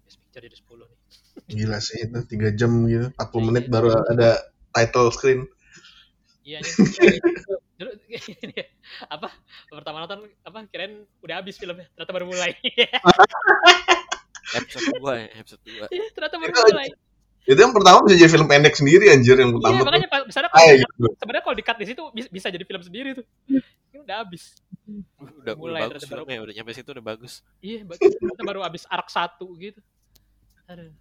[0.05, 0.99] Best Picture jadi 10 nih.
[1.57, 3.73] Gila sih itu 3 jam gitu, 40 Iya, menit iya.
[3.73, 4.31] baru ada
[4.71, 5.41] title screen.
[6.43, 6.75] Iya nih.
[8.45, 8.67] ini ya,
[9.09, 9.33] apa
[9.71, 12.53] pertama nonton apa kirain udah habis filmnya ternyata baru mulai
[14.61, 16.89] episode 2 ya episode 2 Iya, ternyata baru Itu- mulai
[17.51, 19.85] Itu yang pertama bisa jadi film pendek sendiri anjir yang iya pertama tuh.
[19.85, 21.07] makanya pak misalnya kalau Kayak di- gitu.
[21.13, 23.25] sebenarnya kalau di cut di situ bis- bisa jadi film sendiri tuh
[23.91, 24.43] ini udah habis
[25.19, 28.07] udah, Mulai udah bagus ternyata baru- filmnya udah nyampe situ udah bagus iya bagus
[28.41, 29.81] baru habis arc satu gitu
[30.65, 30.95] aduh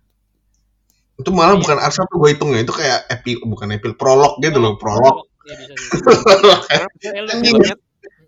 [1.16, 1.62] Itu malah Iya.
[1.62, 5.28] bukan art satu gue hitungnya itu kayak epi bukan epil prolog gitu loh, prolog.
[5.43, 5.74] iya bisa
[6.70, 7.36] karena Trailer.
[7.38, 7.76] filmnya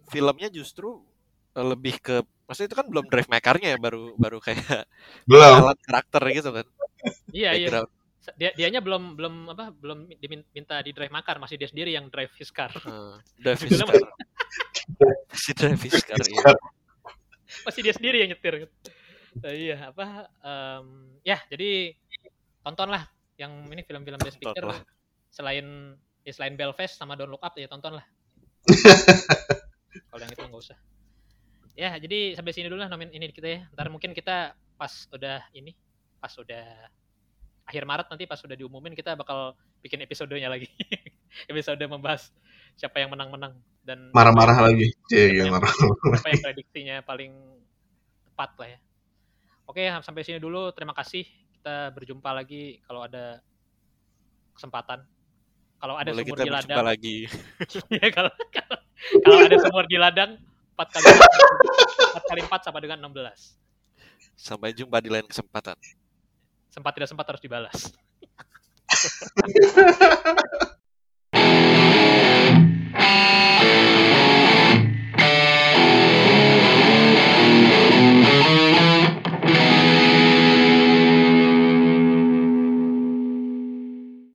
[0.07, 0.99] filmnya justru
[1.51, 4.86] eh, lebih ke maksudnya itu kan belum drive makernya ya baru baru kayak
[5.24, 5.63] Belum.
[5.63, 6.65] alat karakter gitu kan
[7.32, 7.82] iya iya
[8.38, 12.30] dia dianya belum belum apa belum diminta di drive makar masih dia sendiri yang drive
[12.38, 13.97] his car Eh, drive his car
[15.34, 16.53] si drive his car iya
[17.67, 18.67] masih dia sendiri yang nyetir.
[19.32, 20.88] Nah, iya apa em,
[21.24, 21.95] ya jadi
[22.63, 23.07] tontonlah
[23.39, 24.80] yang ini film-film best picture lah.
[25.32, 25.95] selain
[26.28, 28.05] ya selain Belfast sama Don't Look Up ya tonton lah.
[30.11, 30.78] Kalau yang itu nggak usah.
[31.72, 33.59] Ya, jadi sampai sini dulu lah nomin ini kita ya.
[33.72, 35.72] Ntar mungkin kita pas udah ini,
[36.19, 36.91] pas udah
[37.66, 40.68] akhir Maret nanti pas udah diumumin kita bakal bikin episodenya lagi.
[41.51, 42.28] Episode membahas
[42.76, 43.55] siapa yang menang-menang
[43.88, 44.91] dan Marah-marah lagi.
[45.07, 45.72] Iya, yang- marah.
[45.72, 47.32] apa yang prediksinya paling
[48.32, 48.80] tepat lah ya.
[49.70, 50.76] Oke, sampai sini dulu.
[50.76, 51.24] Terima kasih.
[51.55, 53.39] Kita berjumpa lagi kalau ada
[54.57, 55.05] kesempatan.
[55.82, 57.18] Kalau ada Boleh sumur kita di berjumpa ladang, lagi.
[58.01, 58.78] ya kalau, kalau
[59.26, 60.32] kalau ada sumur di ladang,
[60.78, 63.57] 4 kali 4 kali 4 sama dengan 16.
[64.38, 65.74] Sampai jumpa di lain kesempatan.
[66.72, 67.78] Sempat tidak sempat harus dibalas.